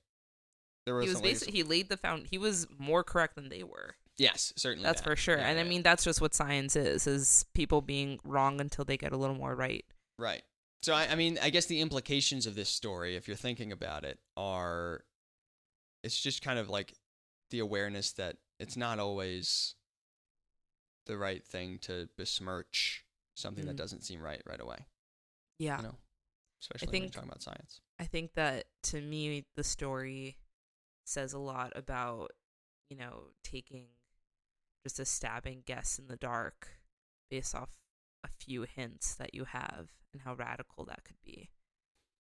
There 0.86 0.94
were 0.94 1.02
he 1.02 1.08
was 1.08 1.20
basically 1.20 1.54
he 1.54 1.62
laid 1.62 1.88
the 1.88 1.96
found. 1.96 2.26
He 2.28 2.38
was 2.38 2.66
more 2.78 3.04
correct 3.04 3.36
than 3.36 3.48
they 3.48 3.62
were. 3.62 3.96
Yes, 4.16 4.52
certainly. 4.56 4.84
That's 4.84 5.00
that. 5.00 5.08
for 5.08 5.16
sure. 5.16 5.38
Yeah, 5.38 5.48
and 5.48 5.60
I 5.60 5.62
mean, 5.62 5.82
that's 5.82 6.02
just 6.02 6.20
what 6.20 6.34
science 6.34 6.74
is: 6.74 7.06
is 7.06 7.44
people 7.54 7.82
being 7.82 8.18
wrong 8.24 8.60
until 8.60 8.84
they 8.84 8.96
get 8.96 9.12
a 9.12 9.16
little 9.16 9.36
more 9.36 9.54
right. 9.54 9.84
right. 10.18 10.42
So 10.82 10.94
I, 10.94 11.08
I 11.10 11.14
mean, 11.14 11.38
I 11.42 11.50
guess 11.50 11.66
the 11.66 11.80
implications 11.80 12.46
of 12.46 12.54
this 12.54 12.68
story, 12.68 13.16
if 13.16 13.28
you're 13.28 13.36
thinking 13.36 13.70
about 13.70 14.04
it, 14.04 14.18
are 14.36 15.04
it's 16.02 16.20
just 16.20 16.42
kind 16.42 16.58
of 16.58 16.68
like 16.68 16.94
the 17.50 17.58
awareness 17.60 18.12
that 18.12 18.36
it's 18.58 18.76
not 18.76 18.98
always 18.98 19.74
the 21.06 21.16
right 21.16 21.44
thing 21.44 21.78
to 21.80 22.08
besmirch 22.16 23.04
something 23.34 23.64
that 23.66 23.74
Mhm. 23.74 23.78
doesn't 23.78 24.02
seem 24.02 24.20
right 24.20 24.42
right 24.44 24.60
away. 24.60 24.86
Yeah. 25.58 25.78
You 25.78 25.82
know, 25.84 25.98
especially 26.60 26.86
when 26.88 26.94
you're 26.94 27.00
think- 27.02 27.14
talking 27.14 27.28
about 27.30 27.42
science. 27.42 27.80
I 27.98 28.06
think 28.06 28.34
that 28.34 28.66
to 28.84 29.00
me 29.00 29.46
the 29.54 29.64
story 29.64 30.38
says 31.04 31.32
a 31.32 31.38
lot 31.38 31.72
about, 31.76 32.32
you 32.90 32.96
know, 32.96 33.32
taking 33.42 33.88
just 34.84 34.98
a 34.98 35.04
stabbing 35.04 35.62
guess 35.62 35.98
in 35.98 36.06
the 36.08 36.16
dark 36.16 36.80
based 37.30 37.54
off 37.54 37.70
a 38.22 38.28
few 38.28 38.62
hints 38.62 39.14
that 39.14 39.34
you 39.34 39.44
have 39.44 39.90
and 40.12 40.22
how 40.22 40.34
radical 40.34 40.84
that 40.84 41.04
could 41.04 41.20
be. 41.22 41.50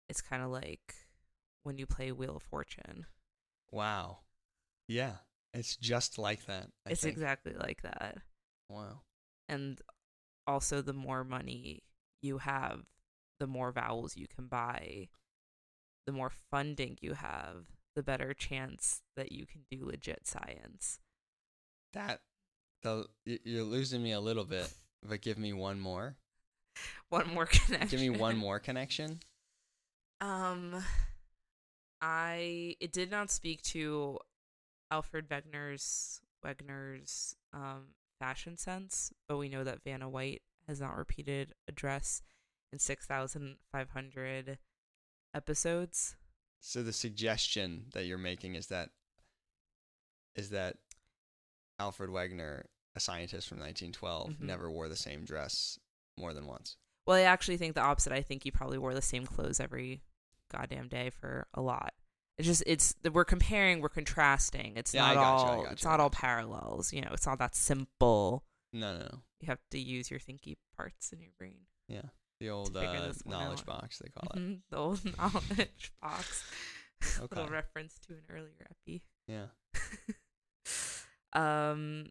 It's 0.10 0.22
kind 0.22 0.42
of 0.44 0.50
like 0.50 1.08
when 1.64 1.78
you 1.78 1.86
play 1.86 2.12
Wheel 2.12 2.38
of 2.38 2.44
Fortune. 2.44 3.06
Wow. 3.72 4.24
Yeah, 4.88 5.14
it's 5.54 5.76
just 5.76 6.18
like 6.18 6.46
that. 6.46 6.68
I 6.86 6.92
it's 6.92 7.02
think. 7.02 7.14
exactly 7.14 7.54
like 7.54 7.82
that. 7.84 8.18
Wow. 8.70 9.02
And 9.50 9.80
also 10.48 10.82
the 10.82 10.94
more 10.94 11.24
money 11.24 11.84
you 12.22 12.40
have, 12.40 12.82
the 13.40 13.48
more 13.48 13.72
vowels 13.72 14.18
you 14.18 14.28
can 14.28 14.48
buy, 14.48 15.10
the 16.06 16.14
more 16.14 16.32
funding 16.52 16.98
you 17.02 17.14
have, 17.14 17.68
the 17.96 18.04
better 18.04 18.34
chance 18.34 19.02
that 19.16 19.32
you 19.32 19.46
can 19.46 19.62
do 19.72 19.86
legit 19.86 20.28
science. 20.28 21.00
That 21.94 22.22
the 22.82 23.08
you're 23.26 23.64
losing 23.64 24.02
me 24.04 24.12
a 24.12 24.20
little 24.20 24.46
bit, 24.46 24.72
but 25.08 25.22
give 25.22 25.38
me 25.38 25.54
one 25.54 25.80
more. 25.80 26.18
One 27.10 27.32
more 27.32 27.46
connection. 27.46 27.88
Give 27.88 28.00
me 28.00 28.10
one 28.10 28.36
more 28.46 28.58
connection. 28.60 29.20
Um, 30.20 30.84
I 32.02 32.76
it 32.80 32.92
did 32.92 33.12
not 33.12 33.30
speak 33.30 33.62
to 33.64 34.18
Alfred 34.94 35.28
Wegener's 35.28 36.22
Wegener's 36.46 37.36
um 37.52 37.88
fashion 38.20 38.58
sense, 38.58 39.12
but 39.28 39.38
we 39.38 39.50
know 39.50 39.64
that 39.64 39.84
Vanna 39.84 40.08
White 40.08 40.44
has 40.68 40.80
not 40.80 40.96
repeated 40.96 41.54
a 41.68 41.72
dress 41.72 42.22
in 42.72 42.78
six 42.80 43.06
thousand 43.08 43.58
five 43.72 43.90
hundred 43.90 44.60
episodes. 45.34 46.16
So 46.60 46.84
the 46.84 46.94
suggestion 46.94 47.86
that 47.94 48.06
you're 48.06 48.18
making 48.20 48.54
is 48.56 48.68
that 48.68 48.90
is 50.36 50.52
that 50.52 50.78
Alfred 51.80 52.10
Wegener, 52.12 52.64
a 52.96 53.00
scientist 53.00 53.48
from 53.50 53.58
1912, 53.60 54.30
Mhm. 54.34 54.40
never 54.42 54.70
wore 54.72 54.90
the 54.90 54.96
same 54.96 55.26
dress 55.26 55.80
more 56.18 56.34
than 56.34 56.46
once. 56.46 56.78
Well, 57.06 57.18
I 57.18 57.22
actually 57.22 57.58
think 57.58 57.74
the 57.76 57.82
opposite. 57.82 58.14
I 58.14 58.22
think 58.22 58.44
he 58.44 58.52
probably 58.52 58.78
wore 58.78 58.94
the 58.94 59.02
same 59.02 59.26
clothes 59.26 59.60
every 59.60 60.04
goddamn 60.50 60.88
day 60.88 61.10
for 61.10 61.48
a 61.54 61.62
lot. 61.62 61.94
It's 62.38 62.48
just 62.48 62.64
it's 62.66 62.96
we're 63.12 63.26
comparing, 63.26 63.80
we're 63.82 63.90
contrasting. 63.90 64.74
It's 64.76 64.94
Yeah, 64.94 65.02
not 65.02 65.16
gotcha, 65.16 65.48
all 65.52 65.62
gotcha, 65.64 65.74
it's 65.74 65.84
not 65.86 66.00
all 66.00 66.10
parallels. 66.10 66.92
You 66.92 67.02
know, 67.02 67.10
it's 67.14 67.28
not 67.28 67.38
that 67.40 67.56
simple. 67.56 68.44
No, 68.72 68.94
no, 68.94 69.00
no. 69.00 69.20
You 69.40 69.48
have 69.48 69.60
to 69.72 69.78
use 69.80 70.10
your 70.10 70.20
thinky 70.20 70.56
parts 70.76 71.12
in 71.14 71.22
your 71.22 71.32
brain. 71.38 71.68
Yeah, 71.88 72.02
the 72.40 72.50
old 72.50 72.76
uh, 72.76 73.12
knowledge 73.26 73.60
out. 73.60 73.66
box 73.66 74.00
they 74.00 74.10
call 74.10 74.32
it. 74.36 74.40
Mhm, 74.40 74.60
The 74.72 74.78
old 74.78 75.18
knowledge 75.18 75.92
box. 76.02 76.44
Little 77.22 77.44
Okay. 77.44 77.52
reference 77.54 78.00
to 78.08 78.14
an 78.14 78.24
earlier 78.32 78.66
epi. 78.72 79.04
Yeah. 79.28 79.48
um, 81.34 82.06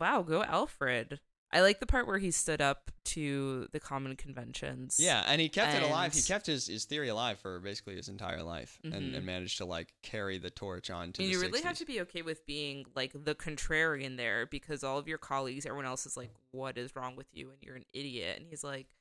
wow, 0.00 0.22
go 0.22 0.42
Alfred. 0.42 1.20
I 1.54 1.60
like 1.60 1.80
the 1.80 1.86
part 1.86 2.06
where 2.06 2.18
he 2.18 2.30
stood 2.30 2.62
up 2.62 2.90
to 3.04 3.68
the 3.72 3.80
common 3.80 4.16
conventions. 4.16 4.96
Yeah, 4.98 5.22
and 5.26 5.38
he 5.40 5.50
kept 5.50 5.74
it 5.74 5.82
alive. 5.82 6.14
He 6.14 6.22
kept 6.22 6.46
his, 6.46 6.66
his 6.66 6.86
theory 6.86 7.08
alive 7.08 7.38
for 7.40 7.60
basically 7.60 7.96
his 7.96 8.08
entire 8.08 8.42
life, 8.42 8.78
and, 8.84 8.94
Mhm. 8.94 9.16
and 9.16 9.26
managed 9.26 9.58
to 9.58 9.66
like 9.66 9.92
carry 10.02 10.38
the 10.38 10.48
torch 10.50 10.88
on 10.88 11.12
to 11.12 11.22
and 11.22 11.28
the 11.28 11.32
you 11.34 11.40
really 11.40 11.60
have 11.60 11.76
to 11.78 11.84
be 11.84 12.00
okay 12.02 12.22
with 12.22 12.46
being 12.46 12.86
like 12.94 13.12
the 13.12 13.34
contrarian 13.34 14.16
there 14.16 14.46
because 14.46 14.82
all 14.82 14.96
of 14.96 15.06
your 15.06 15.18
colleagues, 15.18 15.66
everyone 15.66 15.84
else 15.84 16.06
is 16.06 16.16
like, 16.16 16.30
"What 16.52 16.78
is 16.78 16.96
wrong 16.96 17.16
with 17.16 17.26
you?" 17.34 17.50
and 17.50 17.58
you're 17.62 17.76
an 17.76 17.84
idiot. 17.92 18.38
And 18.38 18.46
he's 18.48 18.64
like, 18.64 18.94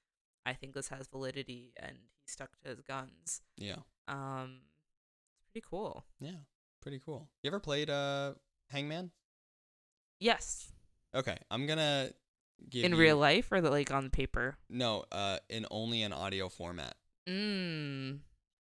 "I 0.46 0.54
think 0.54 0.74
this 0.74 0.90
has 0.90 1.08
validity," 1.08 1.72
and 1.78 1.98
he 1.98 2.28
stuck 2.28 2.50
to 2.64 2.70
his 2.70 2.82
guns. 2.82 3.42
Yeah, 3.56 3.78
Um, 4.10 4.64
it's 5.38 5.46
pretty 5.54 5.66
cool. 5.70 6.04
yeah, 6.20 6.40
pretty 6.82 7.00
cool. 7.00 7.30
You 7.44 7.48
ever 7.50 7.62
played 7.62 7.90
uh 7.90 8.34
Hangman? 8.72 9.12
Yes, 10.20 10.68
Okay, 11.14 11.38
I'm 11.50 11.66
gonna 11.68 12.12
in 12.74 12.92
you- 12.94 12.98
real 12.98 13.18
life 13.18 13.52
or 13.52 13.62
the, 13.62 13.70
like 13.70 13.92
on 13.92 14.10
paper. 14.10 14.58
No, 14.70 15.06
uh, 15.12 15.40
in 15.50 15.66
only 15.72 16.02
an 16.04 16.14
audio 16.14 16.50
format. 16.50 16.96
Mm. 17.28 18.20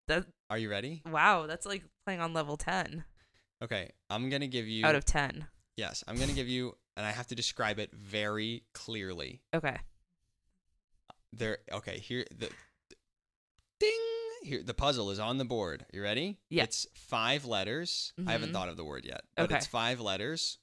That 0.08 0.26
Are 0.50 0.58
you 0.58 0.70
ready? 0.70 1.02
wow, 1.10 1.46
that's 1.46 1.66
like 1.66 1.82
playing 2.06 2.20
on 2.20 2.32
level 2.32 2.56
ten 2.56 3.04
Okay, 3.62 3.90
I'm 4.08 4.30
gonna 4.30 4.46
give 4.46 4.66
you. 4.68 4.86
out 4.86 4.94
of 4.94 5.04
ten. 5.04 5.46
yes, 5.76 6.02
I'm 6.08 6.16
gonna 6.16 6.32
give 6.32 6.48
you, 6.48 6.76
and 6.96 7.04
I 7.04 7.10
have 7.10 7.26
to 7.28 7.34
describe 7.34 7.78
it 7.78 7.92
very 7.92 8.64
clearly. 8.72 9.42
Okay. 9.52 9.76
There. 11.32 11.58
Okay, 11.72 11.98
here 11.98 12.24
the. 12.36 12.50
Ding. 13.80 13.92
Here, 14.44 14.62
the 14.62 14.72
puzzle 14.74 15.10
is 15.10 15.18
on 15.18 15.36
the 15.38 15.44
board. 15.44 15.84
You 15.92 16.02
ready? 16.02 16.38
Yeah. 16.48 16.62
It's 16.64 16.86
five 16.94 17.44
letters. 17.44 18.12
I 18.26 18.32
haven't 18.32 18.50
Mhm. 18.50 18.52
thought 18.52 18.68
of 18.68 18.76
the 18.76 18.84
word 18.84 19.04
yet, 19.04 19.24
but 19.36 19.44
Okay. 19.46 19.56
it's 19.56 19.66
five 19.66 20.00
letters. 20.00 20.58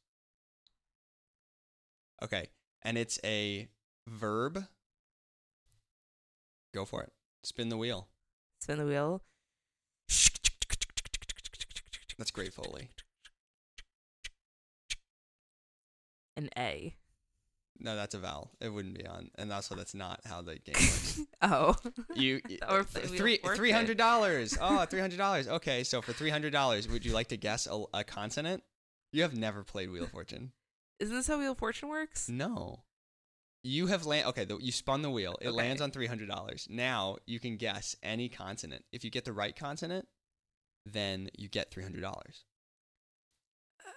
Okay, 2.23 2.47
and 2.85 2.97
it's 2.97 3.19
a 3.23 3.67
verb. 4.07 4.63
Go 6.73 6.85
for 6.85 7.01
it. 7.03 7.11
Spin 7.43 7.69
the 7.69 7.77
wheel. 7.77 8.07
Spin 8.61 8.77
the 8.77 8.85
wheel. 8.85 9.21
That's 12.17 12.31
great, 12.31 12.53
Foley. 12.53 12.91
An 16.37 16.49
A. 16.57 16.95
No, 17.77 17.95
that's 17.95 18.15
a 18.15 18.19
vowel. 18.19 18.51
It 18.61 18.69
wouldn't 18.69 18.97
be 18.97 19.05
on, 19.05 19.31
and 19.35 19.51
also 19.51 19.75
that's 19.75 19.93
not 19.93 20.21
how 20.25 20.41
the 20.41 20.55
game 20.55 20.75
works. 20.75 21.19
Oh. 21.41 21.75
You 22.15 22.39
Thought 22.39 22.71
we 22.71 22.77
were 22.77 22.83
playing 22.85 23.09
Wheel 23.09 23.17
three 23.17 23.37
three 23.55 23.71
hundred 23.71 23.97
dollars. 23.97 24.57
Oh, 24.59 24.85
three 24.85 25.01
hundred 25.01 25.17
dollars. 25.17 25.47
Okay, 25.47 25.83
so 25.83 26.01
for 26.01 26.13
three 26.13 26.29
hundred 26.29 26.51
dollars, 26.53 26.87
would 26.87 27.05
you 27.05 27.13
like 27.13 27.27
to 27.27 27.37
guess 27.37 27.67
a, 27.67 27.83
a 27.93 28.03
consonant? 28.03 28.63
You 29.11 29.21
have 29.23 29.35
never 29.37 29.63
played 29.63 29.91
Wheel 29.91 30.05
of 30.05 30.11
Fortune. 30.11 30.51
Isn't 30.99 31.15
this 31.15 31.27
how 31.27 31.37
Wheel 31.39 31.51
of 31.53 31.57
Fortune 31.57 31.89
works? 31.89 32.29
No. 32.29 32.83
You 33.63 33.87
have 33.87 34.05
land. 34.05 34.27
Okay, 34.27 34.45
the, 34.45 34.57
you 34.59 34.71
spun 34.71 35.01
the 35.01 35.09
wheel. 35.09 35.35
It 35.41 35.47
Okay. 35.47 35.55
lands 35.57 35.81
on 35.81 35.91
three 35.91 36.05
hundred 36.07 36.29
dollars. 36.29 36.67
Now 36.69 37.17
you 37.25 37.39
can 37.39 37.57
guess 37.57 37.95
any 38.03 38.29
consonant. 38.29 38.85
If 38.91 39.03
you 39.03 39.09
get 39.09 39.25
the 39.25 39.33
right 39.33 39.55
consonant, 39.55 40.07
then 40.85 41.29
you 41.37 41.49
get 41.49 41.71
three 41.71 41.81
hundred 41.83 42.01
dollars. 42.01 42.45
Uh, 43.85 43.89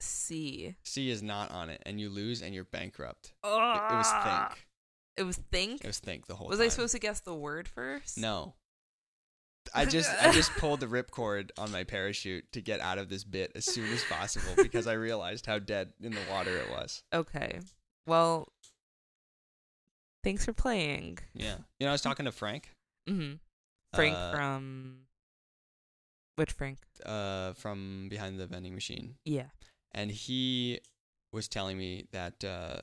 C. 0.00 0.76
C 0.84 1.08
is 1.10 1.22
not 1.22 1.50
on 1.50 1.70
it, 1.70 1.82
and 1.86 1.98
you 1.98 2.10
lose, 2.10 2.42
and 2.42 2.54
you're 2.54 2.64
bankrupt. 2.64 3.28
It, 3.28 3.32
Oh, 3.44 3.72
it 3.72 3.96
was 3.96 4.06
ah! 4.10 4.48
think. 4.50 4.66
It 5.16 5.22
was 5.22 5.36
think. 5.50 5.80
It 5.82 5.86
was 5.86 5.98
think 5.98 6.26
the 6.26 6.34
whole 6.36 6.48
Was 6.48 6.58
time. 6.58 6.66
I 6.66 6.68
supposed 6.68 6.92
to 6.92 7.00
guess 7.00 7.20
the 7.20 7.34
word 7.34 7.68
first? 7.68 8.18
No. 8.18 8.54
I 9.74 9.84
just 9.96 10.10
I 10.22 10.32
just 10.32 10.52
pulled 10.56 10.80
the 10.80 10.86
ripcord 10.86 11.50
on 11.58 11.70
my 11.72 11.84
parachute 11.84 12.50
to 12.52 12.60
get 12.60 12.80
out 12.80 12.98
of 12.98 13.08
this 13.08 13.24
bit 13.24 13.52
as 13.54 13.64
soon 13.64 13.92
as 13.92 14.02
possible 14.04 14.52
because 14.56 14.86
I 14.86 14.92
realized 14.94 15.46
how 15.46 15.58
dead 15.58 15.92
in 16.02 16.12
the 16.12 16.20
water 16.30 16.56
it 16.56 16.70
was. 16.70 17.02
Okay. 17.12 17.60
Well, 18.06 18.48
thanks 20.24 20.44
for 20.44 20.52
playing. 20.52 21.18
Yeah. 21.34 21.56
You 21.78 21.86
know, 21.86 21.88
I 21.88 21.92
was 21.92 22.02
talking 22.02 22.24
to 22.26 22.32
Frank 22.32 22.70
Mm-hmm. 23.08 23.34
Frank 23.94 24.14
Uh, 24.14 24.32
from 24.32 24.98
which 26.36 26.52
Frank? 26.52 26.78
uh, 27.06 27.52
from 27.54 28.08
behind 28.10 28.38
the 28.38 28.46
vending 28.46 28.74
machine, 28.74 29.16
Yeah. 29.24 29.46
and 29.92 30.10
he 30.10 30.80
was 31.32 31.48
telling 31.48 31.78
me 31.78 32.06
that 32.12 32.44
uh, 32.44 32.80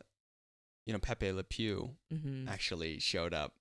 you 0.86 0.94
know 0.94 1.00
Pepe 1.00 1.32
Le 1.32 1.44
Pew 1.44 1.96
Mm-hmm. 2.14 2.48
actually 2.50 3.00
showed 3.00 3.34
up 3.34 3.54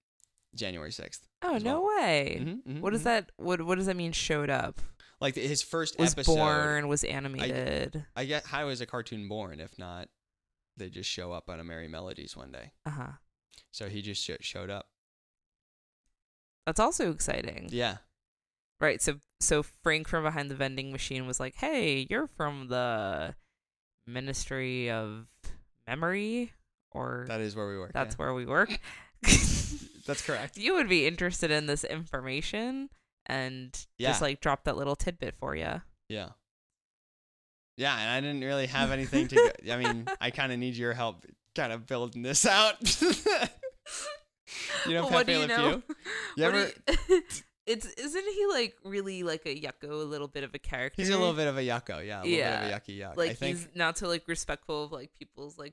January 0.55 0.93
sixth. 0.93 1.27
Oh 1.43 1.59
no 1.59 1.83
well. 1.83 1.97
way! 1.99 2.38
Mhm, 2.40 2.62
mhm, 2.67 2.81
What 2.81 2.90
does 2.93 3.01
mhm. 3.03 3.05
that? 3.05 3.33
What 3.37 3.62
What 3.62 3.77
does 3.77 3.87
that 3.87 3.97
mean? 3.97 4.12
Showed 4.12 4.51
up? 4.51 4.81
Like 5.21 5.35
his 5.37 5.62
first 5.62 5.99
Was 5.99 6.12
episode. 6.12 6.35
born? 6.37 6.88
Was 6.88 7.05
animated? 7.05 8.05
I 8.17 8.25
get 8.25 8.47
how 8.47 8.69
is 8.69 8.81
a 8.81 8.87
cartoon 8.87 9.29
born 9.29 9.61
if 9.61 9.79
not 9.79 10.09
they 10.77 10.90
just 10.90 11.09
show 11.09 11.33
up 11.33 11.49
on 11.49 11.61
a 11.61 11.64
Merrie 11.64 11.88
Melodies 11.88 12.37
one 12.37 12.51
day. 12.51 12.73
Uh 12.85 12.90
huh. 12.90 13.12
So 13.71 13.88
he 13.88 14.03
just 14.03 14.23
sh- 14.23 14.31
showed 14.40 14.71
up. 14.71 14.88
That's 16.67 16.81
also 16.81 17.11
exciting. 17.12 17.69
Yeah. 17.71 17.99
Right. 18.81 19.01
So 19.01 19.17
so 19.40 19.62
Frank 19.62 20.09
from 20.09 20.25
behind 20.25 20.51
the 20.51 20.55
vending 20.57 20.90
machine 20.93 21.27
was 21.27 21.38
like, 21.40 21.55
"Hey, 21.57 22.07
you're 22.11 22.27
from 22.27 22.69
the 22.69 23.35
Ministry 24.07 24.90
of 24.90 25.27
Memory, 25.87 26.53
or 26.90 27.25
That 27.29 27.40
is 27.40 27.55
where 27.55 27.69
we 27.69 27.79
work. 27.79 27.93
that's 27.93 28.14
yeah. 28.14 28.19
where 28.19 28.35
we 28.35 28.47
work." 28.47 28.79
That's 30.07 30.23
correct. 30.23 30.57
you 30.59 30.75
would 30.75 30.88
be 30.88 31.07
interested 31.07 31.51
in 31.51 31.67
this 31.67 31.85
information 31.85 32.90
and 33.27 33.75
Yeah. 33.99 34.11
just 34.11 34.21
like 34.23 34.40
drop 34.40 34.64
that 34.64 34.77
little 34.77 34.97
tidbit 34.97 35.35
for 35.38 35.57
you. 35.57 35.83
Yeah. 36.09 36.31
Yeah, 37.77 37.97
and 37.99 38.11
I 38.11 38.21
didn't 38.21 38.45
really 38.47 38.67
have 38.67 38.90
anything 38.99 39.29
to. 39.29 39.35
Go- 39.35 39.73
I 39.73 39.77
mean, 39.79 40.07
I 40.21 40.31
kind 40.31 40.53
of 40.53 40.59
need 40.59 40.77
your 40.77 40.93
help, 40.93 41.25
kind 41.57 41.73
of 41.73 41.87
building 41.87 42.23
this 42.23 42.47
out. 42.47 42.77
you 44.87 44.95
know, 44.95 45.07
what 45.09 45.27
do 45.27 45.33
you 45.33 45.47
know? 45.47 45.83
Pew? 45.87 45.97
You 46.37 46.45
ever- 46.45 46.71
you- 47.09 47.23
it's 47.67 47.87
isn't 47.87 48.25
he 48.35 48.47
like 48.53 48.75
really 48.85 49.23
like 49.23 49.47
a 49.47 49.59
yucko, 49.59 49.90
a 49.90 49.95
little 49.95 50.29
bit 50.29 50.45
of 50.45 50.55
a 50.55 50.59
character? 50.59 51.01
He's 51.01 51.09
a 51.09 51.17
little 51.19 51.33
bit 51.35 51.49
of 51.49 51.57
a 51.57 51.62
yucko. 51.62 52.07
Yeah, 52.07 52.21
a 52.21 52.23
little 52.23 52.38
Yeah. 52.38 52.61
bit 52.61 52.67
of 52.67 52.71
a 52.71 52.81
yucky 52.93 52.99
yuck. 53.01 53.17
like 53.17 53.31
I 53.31 53.35
think. 53.35 53.57
he's 53.57 53.69
not 53.75 53.97
so 53.99 54.07
like 54.09 54.29
respectful 54.29 54.85
of 54.85 54.93
like 54.93 55.11
people's 55.19 55.57
like 55.59 55.73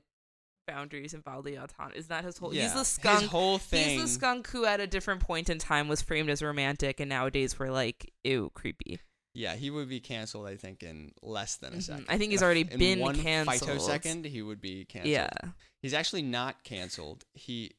boundaries 0.66 1.14
and 1.14 1.24
bodily 1.24 1.56
autonomy. 1.56 1.98
Is 1.98 2.08
that 2.08 2.24
his 2.24 2.38
whole? 2.38 2.54
yeah, 2.54 2.62
He's 2.62 2.74
the 2.74 2.84
skunk. 2.84 3.20
His 3.22 3.30
whole 3.30 3.58
thing. 3.58 3.90
He's 3.98 4.02
the 4.02 4.08
skunk 4.08 4.48
who, 4.48 4.64
at 4.64 4.80
a 4.80 4.86
different 4.86 5.20
point 5.20 5.50
in 5.50 5.58
time, 5.58 5.88
was 5.88 6.02
framed 6.02 6.30
as 6.30 6.42
romantic, 6.42 7.00
and 7.00 7.08
nowadays 7.08 7.58
we're 7.58 7.70
like, 7.70 8.12
ew, 8.24 8.50
creepy. 8.54 9.00
Yeah, 9.34 9.54
he 9.56 9.70
would 9.70 9.88
be 9.88 10.00
canceled. 10.00 10.46
I 10.46 10.56
think 10.56 10.82
in 10.82 11.12
less 11.22 11.56
than 11.56 11.72
a 11.72 11.76
Mhm. 11.76 11.82
second. 11.82 12.06
I 12.08 12.12
think 12.18 12.24
In 12.24 12.30
he's 12.32 12.42
already 12.42 12.66
in 12.70 12.78
been 12.78 12.98
one 13.00 13.18
canceled. 13.20 13.70
Phytosecond, 13.70 14.26
he 14.26 14.42
would 14.42 14.60
be 14.60 14.84
canceled. 14.84 15.12
Yeah, 15.12 15.30
He's 15.80 15.94
actually 15.94 16.22
not 16.22 16.62
canceled. 16.64 17.24
He, 17.34 17.72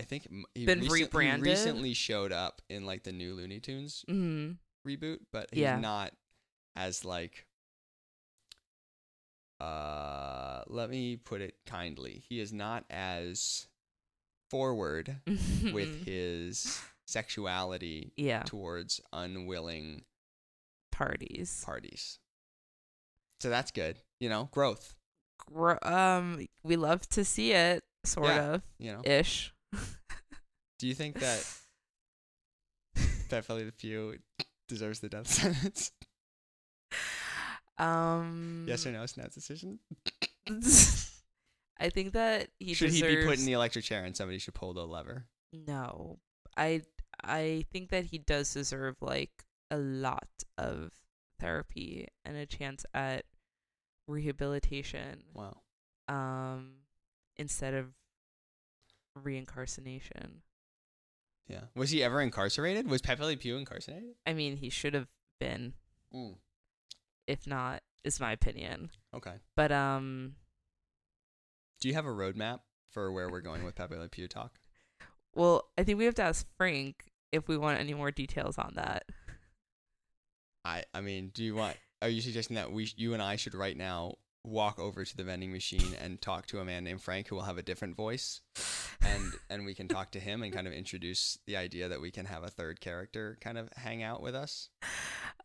I 0.00 0.02
think, 0.02 0.26
he 0.54 0.66
Been 0.66 0.80
recent- 0.80 0.96
he 0.98 1.04
rebranded? 1.04 1.46
recently 1.48 1.94
showed 1.94 2.32
up 2.32 2.60
in 2.68 2.84
like 2.84 3.04
the 3.04 3.12
new 3.12 3.34
Looney 3.34 3.60
Tunes 3.60 4.04
hmm 4.08 4.52
reboot, 4.86 5.20
but 5.32 5.48
he's 5.52 5.60
Yeah. 5.60 5.78
not 5.78 6.12
as 6.74 7.04
like. 7.04 7.46
Uh, 9.62 10.62
let 10.66 10.90
me 10.90 11.16
put 11.16 11.40
it 11.40 11.54
kindly. 11.66 12.22
He 12.28 12.40
is 12.40 12.52
not 12.52 12.84
as 12.90 13.66
forward 14.50 15.16
with 15.72 16.04
his 16.04 16.80
sexuality 17.06 18.12
yeah 18.16 18.42
towards 18.42 19.00
unwilling 19.12 20.02
parties. 20.90 21.62
parties. 21.64 22.18
So 23.40 23.50
that's 23.50 23.70
good. 23.70 23.96
You 24.20 24.28
know, 24.28 24.48
growth. 24.52 24.94
Gro- 25.52 25.78
um, 25.82 26.46
we 26.62 26.76
love 26.76 27.08
to 27.10 27.24
see 27.24 27.52
it, 27.52 27.82
sort 28.04 28.26
Yeah. 28.28 28.54
of 28.54 28.62
You 28.78 28.92
know. 28.92 29.00
ish. 29.04 29.52
Do 30.78 30.86
you 30.86 30.94
think 30.94 31.18
that 31.20 31.44
Le 33.48 33.72
Pew 33.72 34.18
deserves 34.68 35.00
the 35.00 35.08
death 35.08 35.26
sentence? 35.28 35.92
Um, 37.82 38.64
yes 38.68 38.86
or 38.86 38.92
no? 38.92 39.04
Snap's 39.06 39.34
decision. 39.34 39.78
I 41.78 41.88
think 41.88 42.12
that 42.12 42.48
he 42.58 42.74
should 42.74 42.90
deserves. 42.90 43.10
he 43.10 43.16
be 43.16 43.26
put 43.26 43.38
in 43.38 43.44
the 43.44 43.52
electric 43.54 43.84
chair 43.84 44.04
and 44.04 44.16
somebody 44.16 44.38
should 44.38 44.54
pull 44.54 44.72
the 44.72 44.86
lever? 44.86 45.26
No, 45.52 46.18
I 46.56 46.82
I 47.22 47.64
think 47.72 47.90
that 47.90 48.06
he 48.06 48.18
does 48.18 48.52
deserve 48.52 48.96
like 49.00 49.44
a 49.70 49.78
lot 49.78 50.28
of 50.58 50.92
therapy 51.40 52.06
and 52.24 52.36
a 52.36 52.46
chance 52.46 52.86
at 52.94 53.24
rehabilitation. 54.06 55.24
Wow. 55.34 55.58
Um, 56.08 56.74
instead 57.36 57.74
of 57.74 57.86
reincarnation. 59.20 60.42
Yeah. 61.48 61.62
Was 61.74 61.90
he 61.90 62.02
ever 62.02 62.20
incarcerated? 62.20 62.88
Was 62.88 63.02
Pepe 63.02 63.22
Le 63.24 63.36
Pew 63.36 63.56
incarcerated? 63.56 64.14
I 64.26 64.32
mean, 64.32 64.56
he 64.56 64.70
should 64.70 64.94
have 64.94 65.08
been. 65.40 65.74
Mm. 66.14 66.36
If 67.26 67.46
not, 67.46 67.82
is 68.04 68.20
my 68.20 68.32
opinion. 68.32 68.90
Okay. 69.14 69.34
But 69.56 69.72
um, 69.72 70.34
Do 71.80 71.88
you 71.88 71.94
have 71.94 72.06
a 72.06 72.10
roadmap 72.10 72.60
for 72.90 73.10
where 73.12 73.30
we're 73.30 73.40
going 73.40 73.64
with 73.64 73.74
Pepe 73.74 73.96
Le 73.96 74.08
Pew 74.08 74.28
talk? 74.28 74.58
well, 75.34 75.68
I 75.78 75.84
think 75.84 75.98
we 75.98 76.04
have 76.04 76.14
to 76.16 76.22
ask 76.22 76.46
Frank 76.56 77.04
if 77.30 77.48
we 77.48 77.56
want 77.56 77.80
any 77.80 77.94
more 77.94 78.10
details 78.10 78.58
on 78.58 78.72
that. 78.76 79.04
I 80.64 80.84
I 80.94 81.00
mean, 81.00 81.30
do 81.34 81.42
you 81.42 81.54
want? 81.54 81.76
Are 82.02 82.08
you 82.08 82.20
suggesting 82.20 82.56
that 82.56 82.72
we, 82.72 82.90
you 82.96 83.14
and 83.14 83.22
I, 83.22 83.36
should 83.36 83.54
right 83.54 83.76
now 83.76 84.16
walk 84.44 84.80
over 84.80 85.04
to 85.04 85.16
the 85.16 85.22
vending 85.22 85.52
machine 85.52 85.94
and 86.02 86.20
talk 86.20 86.46
to 86.48 86.58
a 86.58 86.64
man 86.64 86.82
named 86.82 87.00
Frank 87.00 87.28
who 87.28 87.36
will 87.36 87.42
have 87.42 87.58
a 87.58 87.62
different 87.62 87.96
voice, 87.96 88.40
and 89.00 89.32
and 89.48 89.64
we 89.64 89.74
can 89.74 89.88
talk 89.88 90.10
to 90.12 90.20
him 90.20 90.42
and 90.42 90.52
kind 90.52 90.66
of 90.66 90.72
introduce 90.72 91.38
the 91.46 91.56
idea 91.56 91.88
that 91.88 92.00
we 92.00 92.10
can 92.10 92.26
have 92.26 92.42
a 92.42 92.50
third 92.50 92.80
character 92.80 93.38
kind 93.40 93.56
of 93.58 93.68
hang 93.76 94.02
out 94.02 94.20
with 94.22 94.34
us. 94.34 94.68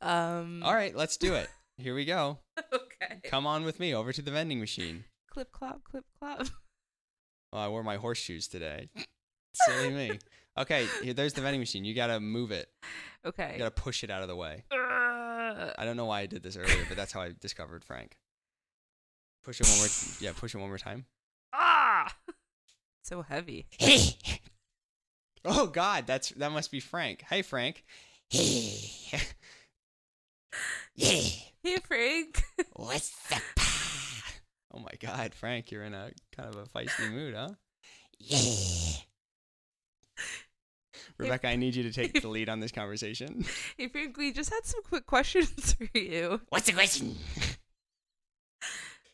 Um. 0.02 0.62
All 0.64 0.74
right, 0.74 0.96
let's 0.96 1.18
do 1.18 1.36
it. 1.36 1.50
Here 1.78 1.96
we 1.96 2.06
go. 2.06 2.40
okay. 2.74 3.22
Come 3.26 3.46
on 3.46 3.64
with 3.64 3.80
me 3.80 3.94
over 3.94 4.12
to 4.12 4.22
the 4.22 4.32
vending 4.32 4.60
machine. 4.60 5.04
Clip 5.32 5.52
clop, 5.52 5.84
clip 5.84 6.06
clop. 6.20 6.48
Oh, 7.54 7.60
I 7.60 7.68
wore 7.70 7.84
my 7.84 7.98
horseshoes 7.98 8.48
today. 8.48 8.90
Silly 9.54 9.92
me. 9.92 10.20
Okay, 10.58 10.88
here, 11.04 11.14
there's 11.14 11.34
the 11.34 11.42
vending 11.42 11.62
machine. 11.62 11.86
You 11.86 11.94
gotta 11.94 12.20
move 12.20 12.52
it. 12.52 12.70
Okay. 13.26 13.52
You 13.54 13.60
gotta 13.60 13.72
push 13.72 14.04
it 14.04 14.10
out 14.10 14.22
of 14.22 14.28
the 14.28 14.36
way. 14.36 14.64
Uh, 14.72 15.72
I 15.78 15.86
don't 15.86 15.98
know 15.98 16.06
why 16.06 16.22
I 16.22 16.26
did 16.26 16.44
this 16.44 16.58
earlier, 16.58 16.86
but 16.88 16.98
that's 16.98 17.12
how 17.12 17.22
I 17.22 17.32
discovered 17.40 17.86
Frank. 17.86 18.18
Push 19.44 19.62
it 19.62 19.68
one 19.68 19.78
more. 19.78 19.88
yeah, 20.20 20.32
push 20.36 20.56
it 20.56 20.58
one 20.58 20.70
more 20.70 20.78
time. 20.78 21.06
ah. 21.54 22.14
So 23.04 23.22
heavy. 23.22 23.68
Oh 25.50 25.68
God, 25.68 26.06
that's 26.08 26.32
that 26.32 26.52
must 26.52 26.72
be 26.72 26.82
Frank. 26.82 27.22
Hey 27.22 27.42
Frank. 27.42 27.86
Hey 28.30 28.74
Frank. 31.88 32.44
What's 32.74 33.14
up? 33.32 33.42
Oh 34.74 34.80
my 34.80 34.92
God, 35.00 35.34
Frank, 35.34 35.72
you're 35.72 35.84
in 35.84 35.94
a 35.94 36.12
kind 36.36 36.54
of 36.54 36.56
a 36.56 36.66
feisty 36.66 37.12
mood, 37.12 37.34
huh? 37.36 37.50
Yeah. 38.20 39.02
Rebecca, 41.18 41.48
I 41.48 41.56
need 41.56 41.76
you 41.76 41.84
to 41.84 41.92
take 41.92 42.22
the 42.22 42.28
lead 42.28 42.48
on 42.50 42.60
this 42.60 42.72
conversation. 42.72 43.44
hey 43.78 43.88
Frank, 43.88 44.18
we 44.18 44.32
just 44.32 44.52
had 44.52 44.66
some 44.66 44.84
quick 44.84 45.06
questions 45.08 45.74
for 45.78 45.88
you. 45.98 46.42
What's 46.50 46.68
the 46.68 46.74
question? 46.74 47.16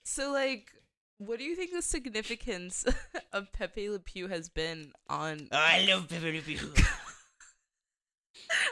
So 0.04 0.32
like, 0.32 0.72
what 1.18 1.39
do 1.39 1.46
you 1.46 1.56
think 1.56 1.72
the 1.72 1.82
significance 1.82 2.86
of 3.34 3.52
Pepe 3.54 3.89
Le 3.89 4.00
Pew 4.00 4.28
has 4.28 4.50
been 4.50 4.92
on 5.10 5.48
Oh, 5.52 5.58
I 5.58 5.86
love 5.88 6.10
Pepe 6.10 6.32
Le 6.32 6.42
Pew. 6.42 6.60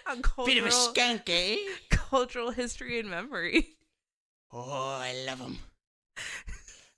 on 0.08 0.18
Bit 0.18 0.18
of 0.18 0.24
cultural 0.24 0.68
a 0.68 0.72
skunk, 0.72 1.22
eh? 1.30 1.56
Cultural 2.12 2.52
history 2.52 3.00
and 3.00 3.10
memory? 3.10 3.70
Oh, 4.54 5.00
I 5.02 5.14
love 5.26 5.40
him. 5.40 5.58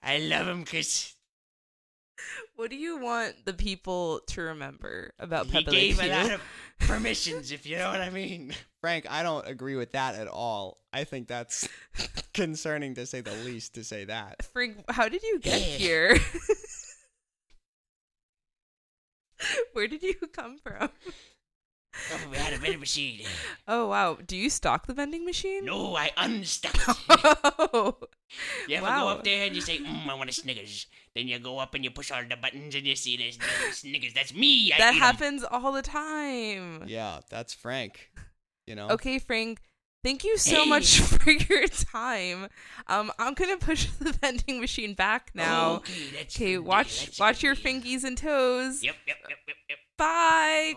I 0.01 0.17
love 0.17 0.47
him 0.47 0.61
because 0.63 1.15
What 2.55 2.69
do 2.69 2.75
you 2.75 2.97
want 2.97 3.45
the 3.45 3.53
people 3.53 4.21
to 4.27 4.41
remember 4.41 5.11
about 5.19 5.47
he 5.47 5.51
Pepe 5.51 5.65
Le 5.65 5.71
gave 5.71 5.99
Pew? 5.99 6.07
a 6.07 6.09
lot 6.09 6.31
of 6.31 6.41
permissions, 6.79 7.51
if 7.51 7.65
you 7.65 7.77
know 7.77 7.89
what 7.91 8.01
I 8.01 8.09
mean. 8.09 8.53
Frank, 8.81 9.05
I 9.09 9.23
don't 9.23 9.47
agree 9.47 9.75
with 9.75 9.91
that 9.93 10.15
at 10.15 10.27
all. 10.27 10.79
I 10.91 11.03
think 11.03 11.27
that's 11.27 11.67
concerning 12.33 12.95
to 12.95 13.05
say 13.05 13.21
the 13.21 13.33
least 13.45 13.75
to 13.75 13.83
say 13.83 14.05
that. 14.05 14.43
Frank, 14.53 14.83
how 14.89 15.09
did 15.09 15.23
you 15.23 15.39
get 15.39 15.61
here? 15.61 16.17
Where 19.73 19.87
did 19.87 20.03
you 20.03 20.15
come 20.31 20.57
from? 20.57 20.89
Oh, 22.11 22.29
we 22.31 22.37
had 22.37 22.53
a 22.53 22.57
vending 22.57 22.79
machine. 22.79 23.21
Oh 23.67 23.87
wow, 23.87 24.17
do 24.25 24.35
you 24.35 24.49
stock 24.49 24.87
the 24.87 24.93
vending 24.93 25.25
machine? 25.25 25.65
No, 25.65 25.95
I 25.95 26.11
unstuck 26.17 26.75
it. 26.75 26.95
Oh, 27.09 27.97
You 28.67 28.77
ever 28.77 28.85
Wow. 28.87 29.01
go 29.03 29.07
up 29.09 29.23
there 29.23 29.45
and 29.45 29.55
you 29.55 29.61
say, 29.61 29.77
mm, 29.77 30.07
I 30.09 30.15
want 30.15 30.29
a 30.29 30.33
Snickers. 30.33 30.87
Then 31.15 31.27
you 31.27 31.37
go 31.39 31.59
up 31.59 31.75
and 31.75 31.83
you 31.83 31.91
push 31.91 32.09
all 32.11 32.23
the 32.27 32.35
buttons 32.35 32.73
and 32.73 32.83
you 32.85 32.95
see 32.95 33.15
there's 33.15 33.37
no 33.37 33.45
Snickers. 33.71 34.13
That's 34.15 34.33
me. 34.33 34.71
I 34.73 34.77
that 34.79 34.93
eat 34.93 34.97
'em. 34.97 35.01
happens 35.03 35.43
all 35.43 35.71
the 35.71 35.83
time. 35.83 36.83
Yeah, 36.87 37.19
that's 37.29 37.53
Frank. 37.53 38.09
You 38.65 38.75
know. 38.75 38.89
Okay, 38.89 39.19
Frank. 39.19 39.61
Thank 40.03 40.23
you 40.25 40.37
so 40.37 40.63
Hey. 40.63 40.69
much 40.69 40.99
for 40.99 41.31
your 41.31 41.67
time. 41.67 42.49
Um, 42.87 43.11
I'm 43.19 43.35
gonna 43.35 43.57
push 43.57 43.85
the 43.99 44.11
vending 44.13 44.59
machine 44.59 44.95
back 44.95 45.31
now. 45.35 45.75
Okay, 45.75 46.09
that's 46.13 46.35
Okay, 46.35 46.57
watch 46.57 47.05
That's 47.05 47.19
watch 47.19 47.43
your 47.43 47.55
deal. 47.55 47.63
fingies 47.63 48.03
and 48.03 48.17
toes. 48.17 48.83
Yep, 48.83 48.95
yep, 49.07 49.17
yep, 49.29 49.37
yep, 49.47 49.57
yep. 49.69 49.77
Bye. 49.97 50.73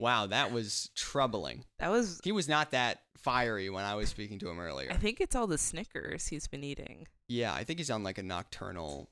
Wow, 0.00 0.26
that 0.26 0.52
was 0.52 0.90
troubling. 0.94 1.64
That 1.80 1.90
was. 1.90 2.20
He 2.22 2.30
was 2.32 2.48
not 2.48 2.70
that 2.70 3.00
fiery 3.16 3.68
when 3.68 3.84
I 3.84 3.96
was 3.96 4.08
speaking 4.08 4.38
to 4.40 4.48
him 4.48 4.60
earlier. 4.60 4.90
I 4.92 4.96
think 4.96 5.20
it's 5.20 5.34
all 5.34 5.48
the 5.48 5.58
Snickers 5.58 6.28
he's 6.28 6.46
been 6.46 6.62
eating. 6.62 7.08
Yeah, 7.28 7.52
I 7.52 7.64
think 7.64 7.80
he's 7.80 7.90
on 7.90 8.04
like 8.04 8.18
a 8.18 8.22
nocturnal. 8.22 9.10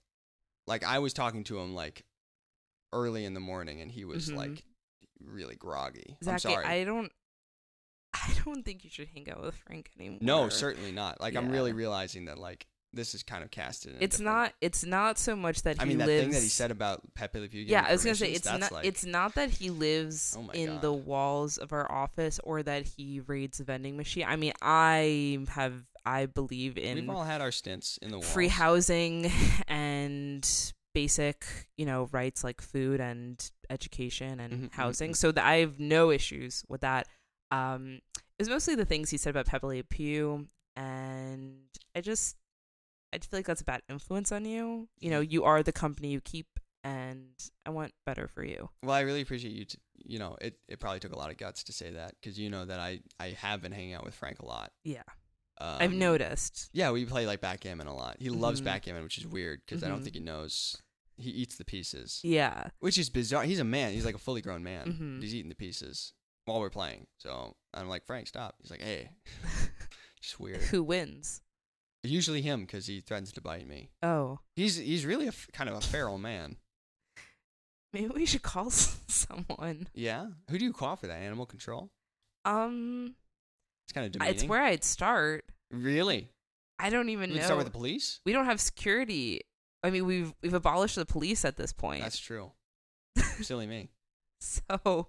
Like 0.69 0.85
I 0.85 1.01
was 1.01 1.13
talking 1.13 1.43
to 1.45 1.59
him 1.59 1.75
like 1.75 2.05
early 2.93 3.25
in 3.25 3.35
the 3.35 3.41
morning, 3.41 3.81
and 3.81 3.91
he 3.91 4.05
was 4.05 4.29
Mhm. 4.31 4.37
like 4.37 4.65
really 5.21 5.57
groggy. 5.57 6.17
I'm 6.27 6.39
sorry. 6.39 6.65
I 6.65 6.85
don't. 6.85 7.11
I 8.15 8.33
don't 8.45 8.65
think 8.65 8.85
you 8.85 8.91
should 8.91 9.09
hang 9.09 9.29
out 9.29 9.43
with 9.43 9.57
Frank 9.57 9.91
anymore. 9.99 10.19
no, 10.23 10.49
certainly 10.49 10.93
not. 10.93 11.21
Like 11.21 11.35
I'm 11.35 11.51
really 11.51 11.73
realizing 11.73 12.27
that 12.27 12.39
like 12.39 12.67
this 12.97 13.15
is 13.15 13.23
kind 13.23 13.45
of 13.45 13.51
casted. 13.51 13.95
In 13.97 14.03
It's 14.03 14.17
different- 14.19 14.37
not. 14.37 14.55
It's 14.61 14.85
not 14.85 15.19
so 15.19 15.37
much 15.37 15.63
that 15.63 15.77
he 15.77 15.83
I 15.83 15.85
mean, 15.85 15.99
that 15.99 16.07
lives. 16.07 16.23
thing 16.25 16.31
that 16.33 16.43
he 16.43 16.49
said 16.49 16.71
about 16.71 17.03
Pepe 17.15 17.39
Le 17.39 17.49
Pew. 17.49 17.61
yeah, 17.63 17.85
I 17.89 17.93
was 17.93 18.03
gonna 18.03 18.17
say 18.17 18.33
it's 18.33 18.47
not. 18.47 18.73
Like, 18.73 18.85
it's 18.85 19.05
not 19.05 19.35
that 19.37 19.51
he 19.51 19.71
lives 19.71 20.37
Oh 20.39 20.49
in 20.51 20.67
God. 20.75 20.83
the 20.83 20.93
walls 20.93 21.59
of 21.59 21.73
our 21.73 21.91
office 21.91 22.41
or 22.43 22.63
that 22.65 22.87
he 22.97 23.21
raids 23.21 23.59
the 23.59 23.65
vending 23.65 23.97
machine. 23.97 24.25
I 24.27 24.37
mean, 24.37 24.53
I 24.61 25.39
have. 25.51 25.75
I 26.05 26.27
believe 26.27 26.79
in 26.79 26.97
we've 26.99 27.11
all 27.11 27.25
had 27.25 27.41
our 27.41 27.51
stints 27.51 27.99
in 27.99 28.11
the 28.11 28.19
walls. 28.19 28.33
free 28.33 28.47
housing 28.49 29.31
and 29.69 30.49
basic, 30.95 31.45
you 31.77 31.85
know, 31.85 32.09
rights 32.13 32.43
like 32.45 32.61
food 32.61 33.01
and 33.01 33.51
education 33.71 34.41
and 34.41 34.53
Mhm, 34.53 34.65
mhm, 34.69 34.73
housing. 34.73 35.11
mhm. 35.11 35.17
So 35.17 35.33
that 35.33 35.45
I 35.45 35.57
have 35.57 35.79
no 35.81 36.11
issues 36.11 36.65
with 36.69 36.81
that. 36.83 37.07
Um, 37.51 38.01
it 38.17 38.43
was 38.43 38.49
mostly 38.49 38.75
the 38.77 38.85
things 38.85 39.11
he 39.11 39.17
said 39.19 39.31
about 39.31 39.47
Pepe 39.47 39.67
Le 39.67 39.83
Pew, 39.83 40.49
and 40.77 41.59
I 41.95 42.01
just, 42.01 42.37
I 43.23 43.27
feel 43.27 43.39
like 43.39 43.47
that's 43.47 43.63
a 43.63 43.65
bad 43.65 43.83
influence 43.89 44.31
on 44.33 44.45
you. 44.45 44.89
You 45.01 45.11
know, 45.11 45.21
you 45.21 45.45
are 45.45 45.63
the 45.63 45.73
company 45.73 46.09
you 46.09 46.21
keep, 46.21 46.47
and 46.85 47.29
I 47.65 47.71
want 47.71 47.93
better 48.05 48.29
for 48.29 48.45
you. 48.45 48.69
Well, 48.83 48.95
I 48.95 49.01
really 49.01 49.23
appreciate 49.23 49.55
you. 49.55 49.65
T- 49.65 49.79
you 50.05 50.19
know, 50.19 50.37
it, 50.41 50.59
it 50.69 50.79
probably 50.79 51.01
took 51.01 51.13
a 51.13 51.19
lot 51.19 51.31
of 51.31 51.37
guts 51.39 51.65
to 51.65 51.73
say 51.73 51.91
that 51.93 52.13
because 52.21 52.39
you 52.39 52.51
know 52.51 52.65
that 52.67 52.79
I 52.79 53.01
I 53.19 53.31
have 53.31 53.63
been 53.63 53.73
hanging 53.73 53.95
out 53.95 54.05
with 54.05 54.15
Frank 54.15 54.39
a 54.41 54.47
lot. 54.47 54.71
Yeah, 54.85 55.03
Um, 55.59 55.77
I've 55.81 55.93
noticed. 55.93 56.69
Yeah, 56.73 56.91
we 56.93 57.05
play 57.07 57.27
like 57.27 57.41
backgammon 57.41 57.87
a 57.87 57.95
lot. 57.95 58.17
He 58.21 58.29
loves 58.29 58.61
Mhm. 58.61 58.65
backgammon, 58.65 59.03
which 59.03 59.19
is 59.19 59.27
weird 59.27 59.63
because 59.67 59.83
I 59.83 59.89
don't 59.89 60.01
Mhm. 60.01 60.05
think 60.05 60.15
he 60.17 60.21
knows. 60.21 60.77
He 61.19 61.31
eats 61.31 61.57
the 61.57 61.65
pieces, 61.65 62.21
Yeah, 62.23 62.69
which 62.81 62.99
is 62.99 63.09
bizarre. 63.09 63.45
He's 63.45 63.59
a 63.59 63.65
man. 63.65 63.93
He's 63.95 64.05
like 64.05 64.15
a 64.15 64.19
fully 64.19 64.43
grown 64.43 64.63
man. 64.63 64.93
Mhm. 64.93 65.23
He's 65.23 65.35
eating 65.35 65.49
the 65.49 65.55
pieces 65.57 66.13
while 66.45 66.61
we're 66.61 66.69
playing. 66.71 67.07
So 67.17 67.57
I'm 67.73 67.89
like, 67.89 68.05
Frank, 68.05 68.27
stop. 68.29 68.57
He's 68.61 68.71
like, 68.71 68.83
hey, 68.83 69.09
just 70.21 70.39
weird. 70.39 70.61
who 70.65 70.83
wins? 70.83 71.41
Usually 72.09 72.43
him 72.43 72.63
because 72.63 72.87
he 72.87 73.01
threatens 73.01 73.33
to 73.33 73.41
bite 73.41 73.67
me. 73.69 73.91
Oh, 74.03 74.41
He's 74.55 74.77
he's 74.77 75.05
really 75.07 75.27
a 75.27 75.29
f- 75.29 75.49
kind 75.53 75.69
of 75.71 75.77
a 75.77 75.81
feral 75.81 76.19
man. 76.19 76.57
maybe 77.93 78.09
we 78.09 78.27
should 78.27 78.43
call 78.43 78.71
someone. 78.71 79.89
Yeah. 79.95 80.27
Who 80.51 80.59
do 80.59 80.65
you 80.65 80.73
call 80.73 80.97
for 80.97 81.07
that? 81.07 81.19
Animal 81.19 81.47
control. 81.47 81.91
Um. 82.45 83.15
It's 83.87 83.93
kind 83.93 84.07
of 84.07 84.11
I- 84.11 84.13
demeaning. 84.27 84.35
It's 84.35 84.45
where 84.45 84.63
I'd 84.63 84.85
start. 84.85 85.45
really. 85.71 86.29
I 86.79 86.91
don't 86.91 87.09
even 87.09 87.31
We 87.31 87.37
know. 87.39 87.43
start 87.43 87.57
with 87.59 87.67
the 87.67 87.73
police. 87.73 88.21
we 88.27 88.33
don't 88.33 88.45
have 88.45 88.61
security 88.61 89.41
I 89.83 89.91
mean, 89.91 90.05
we've 90.05 90.35
we've 90.43 90.53
abolished 90.55 90.97
the 90.97 91.07
police 91.07 91.45
at 91.45 91.57
this 91.57 91.73
point. 91.73 92.03
That's 92.03 92.19
true. 92.19 92.53
Silly 93.41 93.67
me. 93.67 93.89
so, 94.41 95.09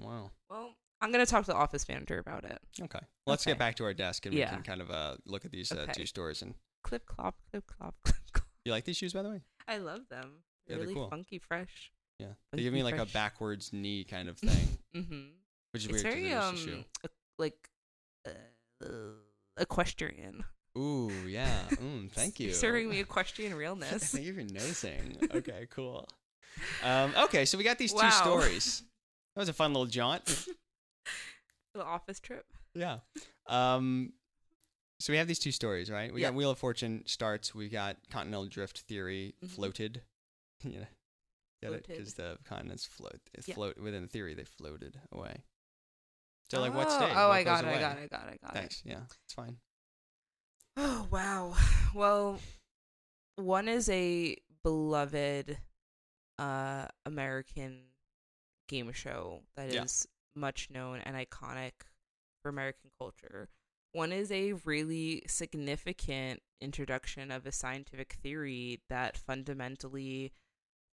Wow. 0.00 0.30
well, 0.48 0.74
I'm 1.02 1.10
gonna 1.12 1.26
talk 1.26 1.44
to 1.44 1.50
the 1.50 1.56
office 1.56 1.86
manager 1.88 2.18
about 2.18 2.44
it. 2.44 2.58
Okay. 2.80 3.00
Let's 3.26 3.42
Okay. 3.44 3.50
get 3.52 3.58
back 3.58 3.74
to 3.76 3.84
our 3.84 3.92
desk 3.92 4.24
and 4.26 4.34
Yeah. 4.34 4.50
we 4.50 4.54
can 4.56 4.62
kind 4.62 4.80
of 4.80 4.90
uh, 4.90 5.16
look 5.26 5.44
at 5.44 5.50
these 5.50 5.70
uh, 5.72 5.80
Okay. 5.80 5.92
two 5.92 6.06
stories. 6.06 6.40
And 6.42 6.54
Clip 6.84 7.04
clop, 7.06 7.34
clip 7.50 7.66
clop, 7.66 7.94
clip 8.04 8.16
clop. 8.32 8.46
you 8.64 8.72
like 8.72 8.84
these 8.84 8.96
shoes, 8.96 9.12
by 9.12 9.22
the 9.22 9.30
way? 9.30 9.42
I 9.68 9.78
love 9.78 10.08
them. 10.08 10.44
Yeah, 10.66 10.76
they're 10.76 10.78
really 10.82 10.94
cool. 10.94 11.08
funky, 11.10 11.38
fresh. 11.38 11.92
Yeah. 12.18 12.28
They 12.52 12.62
give 12.62 12.72
me 12.72 12.82
Funky 12.82 12.98
like 12.98 13.08
a 13.08 13.12
backwards 13.12 13.72
knee 13.72 14.04
kind 14.04 14.28
of 14.28 14.38
thing, 14.38 14.78
Mm-hmm. 14.94 15.22
which 15.72 15.84
is 15.84 15.88
It's 15.90 16.02
weird 16.04 16.14
very 16.14 16.32
um 16.32 16.54
a 16.54 16.58
shoe. 16.58 16.84
e- 17.04 17.08
like 17.38 17.68
uh, 18.26 18.30
uh, 18.84 18.88
equestrian. 19.60 20.44
Ooh, 20.78 21.10
yeah. 21.26 21.62
Mm, 21.72 22.10
thank 22.12 22.38
you. 22.40 22.52
Serving 22.52 22.88
me 22.88 23.00
equestrian 23.00 23.54
realness. 23.54 24.12
Thank 24.12 24.24
you 24.24 24.34
for 24.34 24.40
noticing. 24.42 25.18
Okay, 25.34 25.66
cool. 25.70 26.08
Um, 26.82 27.12
okay, 27.24 27.44
so 27.44 27.58
we 27.58 27.64
got 27.64 27.78
these 27.78 27.92
Wow. 27.92 28.02
two 28.02 28.10
stories. 28.10 28.82
That 29.34 29.40
was 29.40 29.48
a 29.48 29.52
fun 29.52 29.72
little 29.72 29.86
jaunt. 29.86 30.46
The 31.74 31.84
office 31.84 32.20
trip. 32.20 32.46
Yeah. 32.74 32.98
Um, 33.46 34.12
so 35.00 35.12
we 35.12 35.16
have 35.18 35.26
these 35.28 35.38
two 35.38 35.52
stories, 35.52 35.90
right? 35.90 36.12
We 36.12 36.20
Yeah. 36.22 36.28
got 36.28 36.34
Wheel 36.36 36.50
of 36.50 36.58
Fortune 36.58 37.02
starts. 37.06 37.54
We 37.54 37.68
got 37.68 37.96
continental 38.10 38.46
drift 38.46 38.80
theory 38.80 39.34
Mhm. 39.42 39.48
floated. 39.50 40.02
yeah. 40.64 40.86
Get 41.60 41.72
it? 41.72 41.86
Because 41.86 42.14
the 42.14 42.38
continents 42.44 42.84
float. 42.86 43.20
It 43.34 43.46
Yeah. 43.48 43.54
float 43.54 43.78
within 43.78 44.02
the 44.02 44.08
theory. 44.08 44.34
They 44.34 44.44
floated 44.44 45.00
away. 45.12 45.44
So 46.50 46.60
like, 46.60 46.74
what 46.74 46.88
Oh, 46.88 46.90
stayed? 46.96 47.12
Oh, 47.16 47.28
What 47.28 47.34
I 47.34 47.44
got 47.44 47.64
it. 47.64 47.68
I 47.68 47.80
got 47.80 47.98
it. 47.98 48.02
I 48.02 48.06
got 48.08 48.28
it. 48.28 48.40
I 48.42 48.46
got 48.46 48.54
Thanks. 48.54 48.82
Yeah, 48.84 49.04
it's 49.24 49.34
fine. 49.34 49.58
Oh 50.76 51.06
wow. 51.10 51.54
Well, 51.94 52.40
one 53.36 53.68
is 53.68 53.88
a 53.88 54.36
beloved 54.62 55.58
uh 56.38 56.88
American 57.06 57.84
game 58.68 58.90
show 58.92 59.42
that 59.56 59.68
is 59.68 59.74
Yeah. 59.74 60.11
Much 60.34 60.70
known 60.70 61.00
and 61.00 61.16
iconic 61.16 61.72
for 62.42 62.48
American 62.48 62.90
culture. 62.98 63.48
One 63.92 64.12
is 64.12 64.32
a 64.32 64.54
really 64.54 65.22
significant 65.26 66.42
introduction 66.60 67.30
of 67.30 67.46
a 67.46 67.52
scientific 67.52 68.14
theory 68.22 68.80
that 68.88 69.16
fundamentally, 69.16 70.32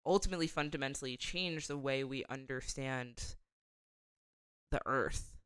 ultimately, 0.05 0.47
fundamentally 0.47 1.15
changed 1.15 1.67
the 1.69 1.77
way 1.77 2.03
we 2.03 2.25
understand 2.25 3.35
the 4.71 4.81
Earth 4.85 5.37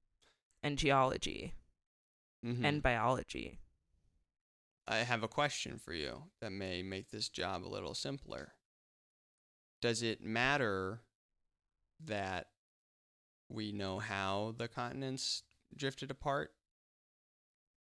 and 0.63 0.77
geology 0.77 1.53
Mhm. 2.43 2.65
and 2.65 2.82
biology. 2.82 3.60
I 4.88 4.97
have 4.97 5.23
a 5.23 5.29
question 5.29 5.77
for 5.77 5.93
you 5.93 6.32
that 6.41 6.51
may 6.51 6.84
make 6.84 7.10
this 7.10 7.29
job 7.29 7.63
a 7.63 7.69
little 7.69 7.93
simpler. 7.93 8.56
Does 9.79 10.01
it 10.01 10.21
matter 10.21 11.06
that 11.99 12.52
we 13.53 13.71
know 13.71 13.99
how 13.99 14.55
the 14.57 14.67
continents 14.67 15.43
drifted 15.75 16.11
apart 16.11 16.53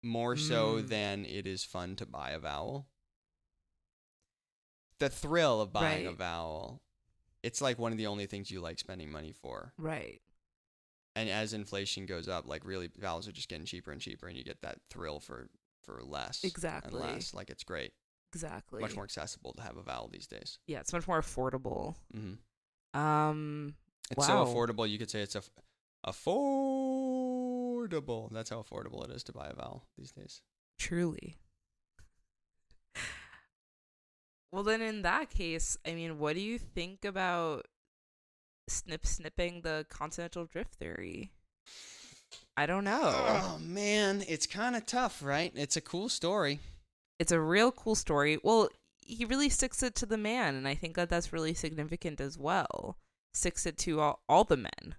more 0.02 0.37
so 0.37 0.76
Mm. 0.83 0.88
than 0.88 1.24
it 1.26 1.46
is 1.46 1.64
fun 1.64 1.96
to 1.96 2.07
buy 2.07 2.31
a 2.31 2.38
vowel? 2.38 2.88
The 4.98 5.09
thrill 5.11 5.61
of 5.61 5.72
buying 5.72 6.07
a 6.07 6.12
vowel, 6.12 6.83
it's 7.42 7.61
like 7.61 7.79
one 7.79 7.92
of 7.92 7.98
the 7.98 8.07
only 8.07 8.26
things 8.26 8.50
you 8.50 8.61
like 8.61 8.79
spending 8.79 9.11
money 9.11 9.33
for. 9.33 9.74
Right. 9.76 10.22
And 11.14 11.29
as 11.29 11.52
inflation 11.52 12.07
goes 12.07 12.29
up, 12.29 12.46
like 12.46 12.64
really 12.64 12.88
vowels 12.98 13.29
are 13.29 13.33
just 13.33 13.48
getting 13.48 13.66
cheaper 13.66 13.90
and 13.92 14.00
cheaper 14.00 14.26
and 14.26 14.37
you 14.37 14.44
get 14.44 14.62
that 14.62 14.79
thrill 14.90 15.20
for 15.20 15.48
for 15.83 16.02
less 16.02 16.42
Exactly. 16.44 17.00
and 17.00 17.12
less. 17.14 17.33
Like 17.35 17.48
it's 17.50 17.62
great 17.62 17.92
Exactly. 18.33 18.81
much 18.81 18.94
more 18.94 19.05
accessible 19.05 19.52
to 19.55 19.62
have 19.62 19.76
a 19.76 19.83
vowel 19.83 20.09
these 20.09 20.26
days. 20.26 20.59
Yeah, 20.66 20.81
it's 20.81 20.92
much 20.92 21.07
more 21.07 21.20
affordable. 21.20 21.96
Mm-hmm. 22.14 22.98
Um. 22.98 23.74
It's 24.11 24.27
so 24.27 24.45
affordable. 24.45 24.88
You 24.88 24.99
could 24.99 25.11
say 25.11 25.21
it's 25.21 25.37
a 25.37 25.42
affordable. 26.07 28.33
That's 28.33 28.51
how 28.51 28.62
affordable 28.62 29.09
it 29.09 29.11
is 29.11 29.23
to 29.25 29.33
buy 29.33 29.49
a 29.49 29.55
vowel 29.55 29.85
these 29.99 30.12
days. 30.12 30.42
Truly. 30.79 31.37
Well, 34.53 34.62
then 34.62 34.81
in 34.81 35.03
that 35.03 35.31
case, 35.31 35.77
I 35.87 35.95
mean, 35.95 36.19
what 36.19 36.35
do 36.35 36.40
you 36.40 36.59
think 36.59 37.05
about 37.05 37.66
snip 38.69 39.05
snipping 39.05 39.62
the 39.62 39.85
continental 39.90 40.47
drift 40.47 40.77
theory? 40.77 41.33
I 42.57 42.66
don't 42.66 42.85
know. 42.85 43.12
Oh 43.12 43.59
man, 43.61 44.25
it's 44.27 44.47
kind 44.47 44.77
of 44.77 44.87
tough, 44.87 45.23
right? 45.23 45.53
It's 45.55 45.77
a 45.77 45.83
cool 45.83 46.09
story. 46.09 46.61
It's 47.19 47.33
a 47.33 47.40
real 47.40 47.73
cool 47.73 47.95
story. 47.95 48.38
Well, 48.42 48.69
he 49.01 49.25
really 49.25 49.49
sticks 49.49 49.83
it 49.83 49.95
to 49.97 50.07
the 50.07 50.16
man, 50.16 50.55
and 50.55 50.66
I 50.66 50.75
think 50.75 50.97
that 50.97 51.09
that's 51.09 51.33
really 51.33 51.55
significant 51.55 52.21
as 52.21 52.38
well. 52.38 52.97
Sticks 53.37 53.66
it 53.66 53.77
to 53.79 54.01
all, 54.01 54.22
all 54.29 54.44
the 54.44 54.57
men. 54.57 54.94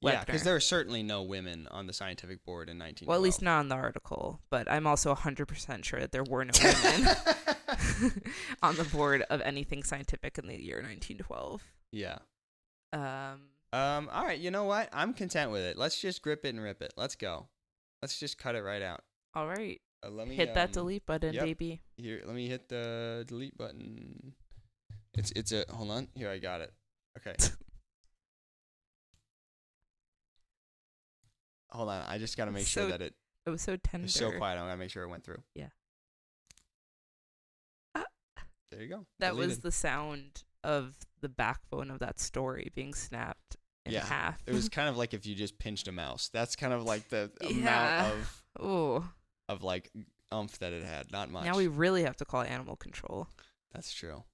Yeah, 0.00 0.24
because 0.24 0.42
there 0.42 0.54
are 0.54 0.60
certainly 0.60 1.02
no 1.02 1.22
women 1.22 1.66
on 1.70 1.86
the 1.86 1.92
scientific 1.92 2.44
board 2.44 2.68
in 2.68 2.78
1912. 2.78 3.08
Well, 3.08 3.16
at 3.16 3.22
least 3.22 3.40
not 3.40 3.60
in 3.60 3.68
the 3.68 3.74
article, 3.74 4.40
but 4.50 4.70
I'm 4.70 4.86
also 4.86 5.14
100% 5.14 5.84
sure 5.84 6.00
that 6.00 6.12
there 6.12 6.24
were 6.24 6.44
no 6.44 6.52
women 6.62 7.08
on 8.62 8.76
the 8.76 8.84
board 8.84 9.24
of 9.30 9.40
anything 9.42 9.82
scientific 9.82 10.36
in 10.38 10.46
the 10.46 10.60
year 10.62 10.76
1912. 10.76 11.62
yeah. 11.92 12.18
Um, 12.92 13.40
Um. 13.72 14.08
All 14.12 14.24
right. 14.24 14.38
You 14.38 14.50
know 14.50 14.64
what? 14.64 14.88
I'm 14.92 15.14
content 15.14 15.50
with 15.50 15.62
it. 15.62 15.76
Let's 15.76 15.98
just 16.00 16.22
grip 16.22 16.44
it 16.44 16.50
and 16.54 16.62
rip 16.62 16.80
it. 16.82 16.92
Let's 16.96 17.16
go. 17.16 17.48
Let's 18.02 18.18
just 18.18 18.38
cut 18.38 18.54
it 18.54 18.62
right 18.62 18.82
out. 18.82 19.00
all 19.34 19.46
right. 19.48 19.80
Uh, 20.04 20.10
let 20.10 20.28
me 20.28 20.36
Hit 20.36 20.54
that 20.54 20.68
um, 20.68 20.72
delete 20.72 21.06
button, 21.06 21.32
yep. 21.32 21.44
baby. 21.44 21.80
Here, 21.96 22.20
let 22.26 22.36
me 22.36 22.46
hit 22.46 22.68
the 22.68 23.24
delete 23.26 23.56
button. 23.56 24.34
It's 25.14 25.32
it's 25.34 25.50
a 25.52 25.64
hold 25.70 25.90
on. 25.90 26.08
Here, 26.14 26.28
I 26.28 26.38
got 26.38 26.60
it. 26.60 26.72
Okay. 27.18 27.36
hold 31.70 31.88
on. 31.88 32.02
I 32.06 32.18
just 32.18 32.36
got 32.36 32.44
to 32.46 32.50
make 32.52 32.66
sure 32.66 32.88
that 32.88 33.02
it 33.02 33.14
It 33.46 33.50
was 33.50 33.62
so 33.62 33.76
tender. 33.76 34.06
is 34.06 34.14
so 34.14 34.30
quiet. 34.32 34.56
I 34.58 34.66
got 34.66 34.70
to 34.72 34.76
make 34.76 34.90
sure 34.90 35.02
it 35.02 35.08
went 35.08 35.24
through. 35.24 35.42
Yeah. 35.54 35.68
Ah. 37.94 38.04
There 38.70 38.82
you 38.82 38.88
go. 38.88 39.06
That 39.20 39.36
was 39.36 39.60
the 39.60 39.72
sound 39.72 40.44
of 40.62 40.96
the 41.20 41.28
backbone 41.28 41.90
of 41.90 41.98
that 41.98 42.18
story 42.18 42.70
being 42.74 42.94
snapped 42.94 43.56
in 43.84 43.92
Yeah, 43.92 44.04
half. 44.04 44.38
It 44.46 44.54
was 44.54 44.68
kind 44.70 44.88
of 44.88 44.96
like 44.96 45.14
if 45.14 45.26
you 45.26 45.34
just 45.34 45.58
pinched 45.58 45.88
a 45.88 45.92
mouse. 45.92 46.30
That's 46.32 46.56
kind 46.56 46.72
of 46.72 46.84
like 46.84 47.08
the 47.08 47.30
Yeah. 47.42 47.48
amount 48.06 48.14
of 48.14 48.42
oh, 48.60 49.08
of 49.48 49.62
like 49.62 49.90
umph 50.32 50.58
that 50.60 50.72
it 50.72 50.84
had. 50.84 51.12
Not 51.12 51.30
much. 51.30 51.44
now 51.44 51.56
we 51.56 51.66
really 51.68 52.02
have 52.04 52.16
to 52.16 52.24
call 52.24 52.42
animal 52.42 52.76
control. 52.76 53.28
That's 53.72 53.92
true. 53.92 54.24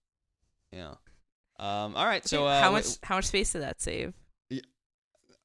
Yeah. 0.73 0.95
Um. 1.61 1.95
All 1.95 2.07
right. 2.07 2.27
So 2.27 2.47
uh, 2.47 2.61
how 2.61 2.73
much 2.73 2.87
how 3.03 3.17
much 3.17 3.27
space 3.27 3.53
did 3.53 3.63
that 3.63 3.81
save? 3.81 4.15
Yeah. 4.49 4.63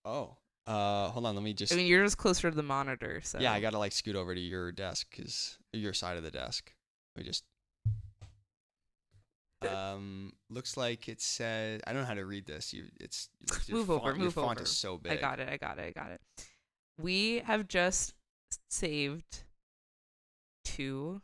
Oh. 0.05 0.37
Uh. 0.65 1.09
Hold 1.09 1.25
on. 1.25 1.35
Let 1.35 1.43
me 1.43 1.53
just. 1.53 1.73
I 1.73 1.75
mean, 1.75 1.87
you're 1.87 2.03
just 2.03 2.17
closer 2.17 2.49
to 2.49 2.55
the 2.55 2.63
monitor, 2.63 3.19
so 3.23 3.39
Yeah, 3.39 3.51
I 3.51 3.59
gotta 3.59 3.77
like 3.77 3.91
scoot 3.91 4.15
over 4.15 4.33
to 4.33 4.39
your 4.41 4.71
desk, 4.71 5.07
cause 5.15 5.57
your 5.73 5.93
side 5.93 6.17
of 6.17 6.23
the 6.23 6.31
desk. 6.31 6.71
We 7.17 7.23
just. 7.23 7.43
Um, 9.67 10.33
looks 10.49 10.77
like 10.77 11.09
it 11.09 11.19
says 11.21 11.81
I 11.87 11.91
don't 11.93 12.03
know 12.03 12.07
how 12.07 12.13
to 12.13 12.25
read 12.25 12.45
this. 12.45 12.71
You, 12.71 12.85
it's 12.99 13.29
Move 13.69 13.89
over, 13.89 13.99
font, 13.99 14.15
Your 14.17 14.25
move 14.25 14.33
font 14.33 14.57
over. 14.57 14.63
is 14.63 14.69
so 14.69 14.97
big. 14.97 15.13
I 15.13 15.15
got 15.15 15.39
it. 15.39 15.49
I 15.49 15.57
got 15.57 15.79
it. 15.79 15.93
I 15.95 15.99
got 15.99 16.11
it. 16.11 16.21
We 17.01 17.39
have 17.39 17.67
just 17.67 18.13
saved 18.69 19.43
two 20.63 21.21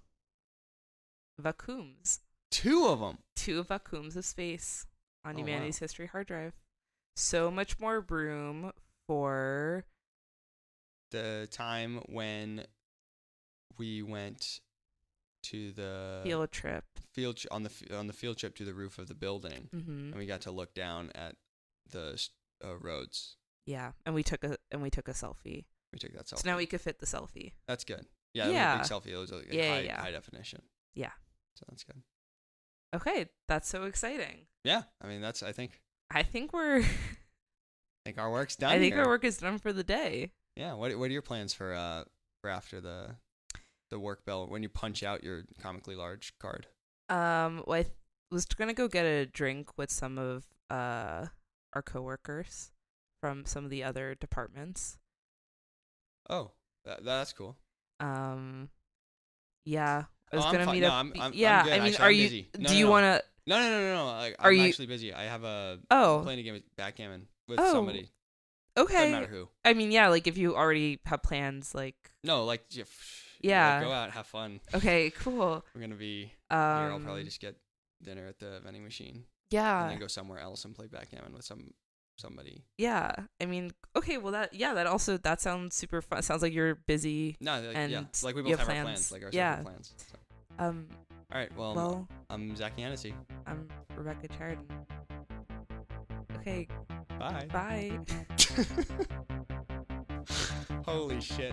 vacuums, 1.39 2.21
Two 2.51 2.85
of 2.87 2.99
them. 2.99 3.17
two 3.35 3.63
vacuums 3.63 4.15
of 4.15 4.25
space 4.25 4.85
on 5.25 5.31
Oh, 5.31 5.39
wow. 5.39 5.45
Humanity's 5.45 5.79
History 5.79 6.07
hard 6.07 6.27
drive. 6.27 6.53
So 7.15 7.49
much 7.49 7.79
more 7.79 8.01
room 8.01 8.71
for 9.07 9.85
The 11.11 11.47
time 11.51 12.01
when 12.07 12.65
we 13.77 14.01
went 14.01 14.59
to 15.43 15.71
the 15.71 16.21
field 16.23 16.51
trip. 16.51 16.83
field 17.13 17.37
tr- 17.37 17.47
on 17.51 17.63
the 17.63 17.69
f- 17.69 17.91
on 17.97 18.07
the 18.07 18.13
field 18.13 18.37
trip 18.37 18.55
to 18.57 18.65
the 18.65 18.73
roof 18.73 18.97
of 18.99 19.07
the 19.07 19.15
building, 19.15 19.69
hmm 19.71 20.11
and 20.11 20.15
we 20.15 20.25
got 20.25 20.41
to 20.41 20.51
look 20.51 20.73
down 20.73 21.11
at 21.15 21.35
the 21.89 22.21
uh, 22.63 22.77
roads. 22.77 23.37
Yeah, 23.65 23.91
and 24.05 24.13
we 24.15 24.23
took 24.23 24.43
a 24.43 24.57
and 24.71 24.81
we 24.81 24.89
took 24.89 25.07
a 25.07 25.13
selfie. 25.13 25.65
We 25.91 25.99
took 25.99 26.13
that 26.13 26.25
selfie. 26.27 26.39
So 26.39 26.49
now 26.49 26.57
we 26.57 26.65
could 26.65 26.81
fit 26.81 26.99
the 26.99 27.05
selfie. 27.05 27.53
That's 27.67 27.83
good. 27.83 28.05
Yeah, 28.33 28.49
Yeah. 28.49 28.81
a 28.81 28.83
selfie. 28.85 29.07
It 29.07 29.17
was 29.17 29.31
Yeah, 29.31 29.39
yeah, 29.51 29.73
high, 29.73 29.79
yeah. 29.81 30.01
high 30.01 30.11
definition. 30.11 30.61
Yeah. 30.93 31.11
So 31.55 31.65
that's 31.69 31.83
good. 31.83 32.01
Okay, 32.93 33.27
that's 33.47 33.67
so 33.69 33.83
exciting. 33.83 34.47
Yeah, 34.63 34.83
I 35.01 35.07
mean 35.07 35.21
that's 35.21 35.43
I 35.43 35.51
think 35.51 35.81
I 36.09 36.23
think 36.23 36.53
we're. 36.53 36.81
I 36.81 38.03
think 38.05 38.17
our 38.17 38.31
work's 38.31 38.55
done. 38.55 38.71
I 38.71 38.79
think 38.79 38.95
here. 38.95 39.03
our 39.03 39.09
work 39.09 39.23
is 39.23 39.37
done 39.37 39.59
for 39.59 39.71
the 39.71 39.83
day. 39.83 40.31
Yeah. 40.55 40.73
What 40.73 40.95
What 40.97 41.09
are 41.09 41.13
your 41.13 41.21
plans 41.21 41.53
for 41.53 41.73
uh 41.73 42.03
for 42.41 42.49
after 42.49 42.81
the 42.81 43.15
the 43.89 43.99
work 43.99 44.25
bell 44.25 44.47
when 44.47 44.63
you 44.63 44.69
punch 44.69 45.03
out 45.03 45.23
your 45.23 45.43
comically 45.61 45.95
large 45.95 46.33
card? 46.39 46.67
Um, 47.09 47.63
well, 47.67 47.79
I 47.79 47.83
th- 47.83 47.95
was 48.31 48.45
gonna 48.45 48.73
go 48.73 48.87
get 48.87 49.05
a 49.05 49.25
drink 49.25 49.77
with 49.77 49.91
some 49.91 50.17
of 50.17 50.45
uh 50.69 51.27
our 51.73 51.81
coworkers 51.81 52.71
from 53.21 53.45
some 53.45 53.63
of 53.63 53.69
the 53.69 53.83
other 53.83 54.15
departments. 54.15 54.97
Oh, 56.29 56.51
that, 56.85 57.03
that's 57.05 57.33
cool. 57.33 57.57
Um, 57.99 58.69
yeah, 59.63 60.05
I 60.31 60.35
was 60.37 60.45
Oh, 60.45 60.47
I'm 60.49 60.53
gonna 60.55 60.71
meet 60.71 60.79
No, 60.81 60.87
up. 60.87 60.93
I'm- 60.93 61.11
I'm- 61.15 61.21
I'm 61.23 61.33
yeah, 61.33 61.63
good. 61.63 61.73
I 61.73 61.77
mean, 61.79 61.87
Actually, 61.93 62.03
are 62.05 62.07
I'm 62.09 62.15
you? 62.33 62.45
No, 62.57 62.67
do 62.67 62.73
no, 62.73 62.79
you 62.79 62.87
want 62.87 63.03
to? 63.03 63.23
No, 63.47 63.59
no, 63.59 63.69
no, 63.69 63.79
no, 63.79 63.95
no. 63.95 64.05
Like, 64.17 64.35
Are 64.39 64.51
I'm 64.51 64.57
you- 64.57 64.63
actually 64.65 64.85
busy. 64.85 65.13
I 65.13 65.23
have 65.23 65.43
a 65.43 65.79
Oh. 65.89 66.17
I'm 66.19 66.23
playing 66.23 66.39
a 66.39 66.43
game 66.43 66.55
of 66.55 66.75
backgammon 66.75 67.27
with 67.47 67.59
Oh, 67.59 67.71
somebody. 67.71 68.09
Okay. 68.77 68.93
Doesn't 68.93 69.11
matter 69.11 69.27
who. 69.27 69.49
I 69.65 69.73
mean, 69.73 69.91
yeah, 69.91 70.07
like 70.07 70.27
if 70.27 70.37
you 70.37 70.55
already 70.55 70.99
have 71.05 71.21
plans, 71.23 71.75
like 71.75 71.95
No, 72.23 72.45
like 72.45 72.63
yeah, 72.69 72.83
Yeah. 73.41 73.81
go 73.81 73.91
out, 73.91 74.11
have 74.11 74.27
fun. 74.27 74.61
okay, 74.73 75.09
cool. 75.09 75.65
We're 75.75 75.81
gonna 75.81 75.95
be 75.95 76.33
Um, 76.49 76.57
here. 76.59 76.91
I'll 76.93 76.99
probably 76.99 77.23
just 77.23 77.41
get 77.41 77.57
dinner 78.01 78.27
at 78.27 78.39
the 78.39 78.61
vending 78.61 78.83
machine 78.83 79.25
Yeah. 79.49 79.81
and 79.83 79.91
then 79.91 79.99
go 79.99 80.07
somewhere 80.07 80.39
else 80.39 80.63
and 80.63 80.73
play 80.73 80.87
backgammon 80.87 81.33
with 81.33 81.43
some 81.43 81.73
somebody. 82.17 82.63
yeah. 82.77 83.11
I 83.41 83.45
mean, 83.47 83.71
okay, 83.95 84.17
well 84.19 84.31
that 84.33 84.53
yeah, 84.53 84.75
that 84.75 84.85
also 84.87 85.17
that 85.17 85.41
sounds 85.41 85.75
super 85.75 86.01
fun. 86.03 86.21
Sounds 86.21 86.43
like 86.43 86.53
you're 86.53 86.75
busy. 86.75 87.35
No, 87.41 87.59
like, 87.59 87.89
yeah, 87.89 88.03
like 88.21 88.35
we 88.35 88.43
both 88.43 88.51
have 88.51 88.59
have, 88.59 88.69
our 88.69 88.83
plans. 88.83 88.85
plans, 89.09 89.11
like 89.11 89.23
our 89.23 89.29
Yeah. 89.33 89.63
plans. 89.63 89.93
So. 89.97 90.17
Um, 90.61 90.85
All 91.33 91.39
right, 91.39 91.49
well, 91.57 91.73
well, 91.73 92.07
I'm 92.29 92.55
Zach 92.55 92.77
Yanesy. 92.77 93.13
I'm 93.47 93.67
Rebecca 93.95 94.27
Chardon. 94.27 94.67
Okay, 96.37 96.67
Bye. 97.17 97.47
bye. 97.51 97.99
Holy 100.85 101.19
shit. 101.19 101.51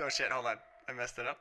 Oh 0.00 0.08
shit, 0.08 0.30
hold 0.30 0.46
on. 0.46 0.56
I 0.88 0.94
messed 0.94 1.18
it 1.18 1.26
up. 1.26 1.40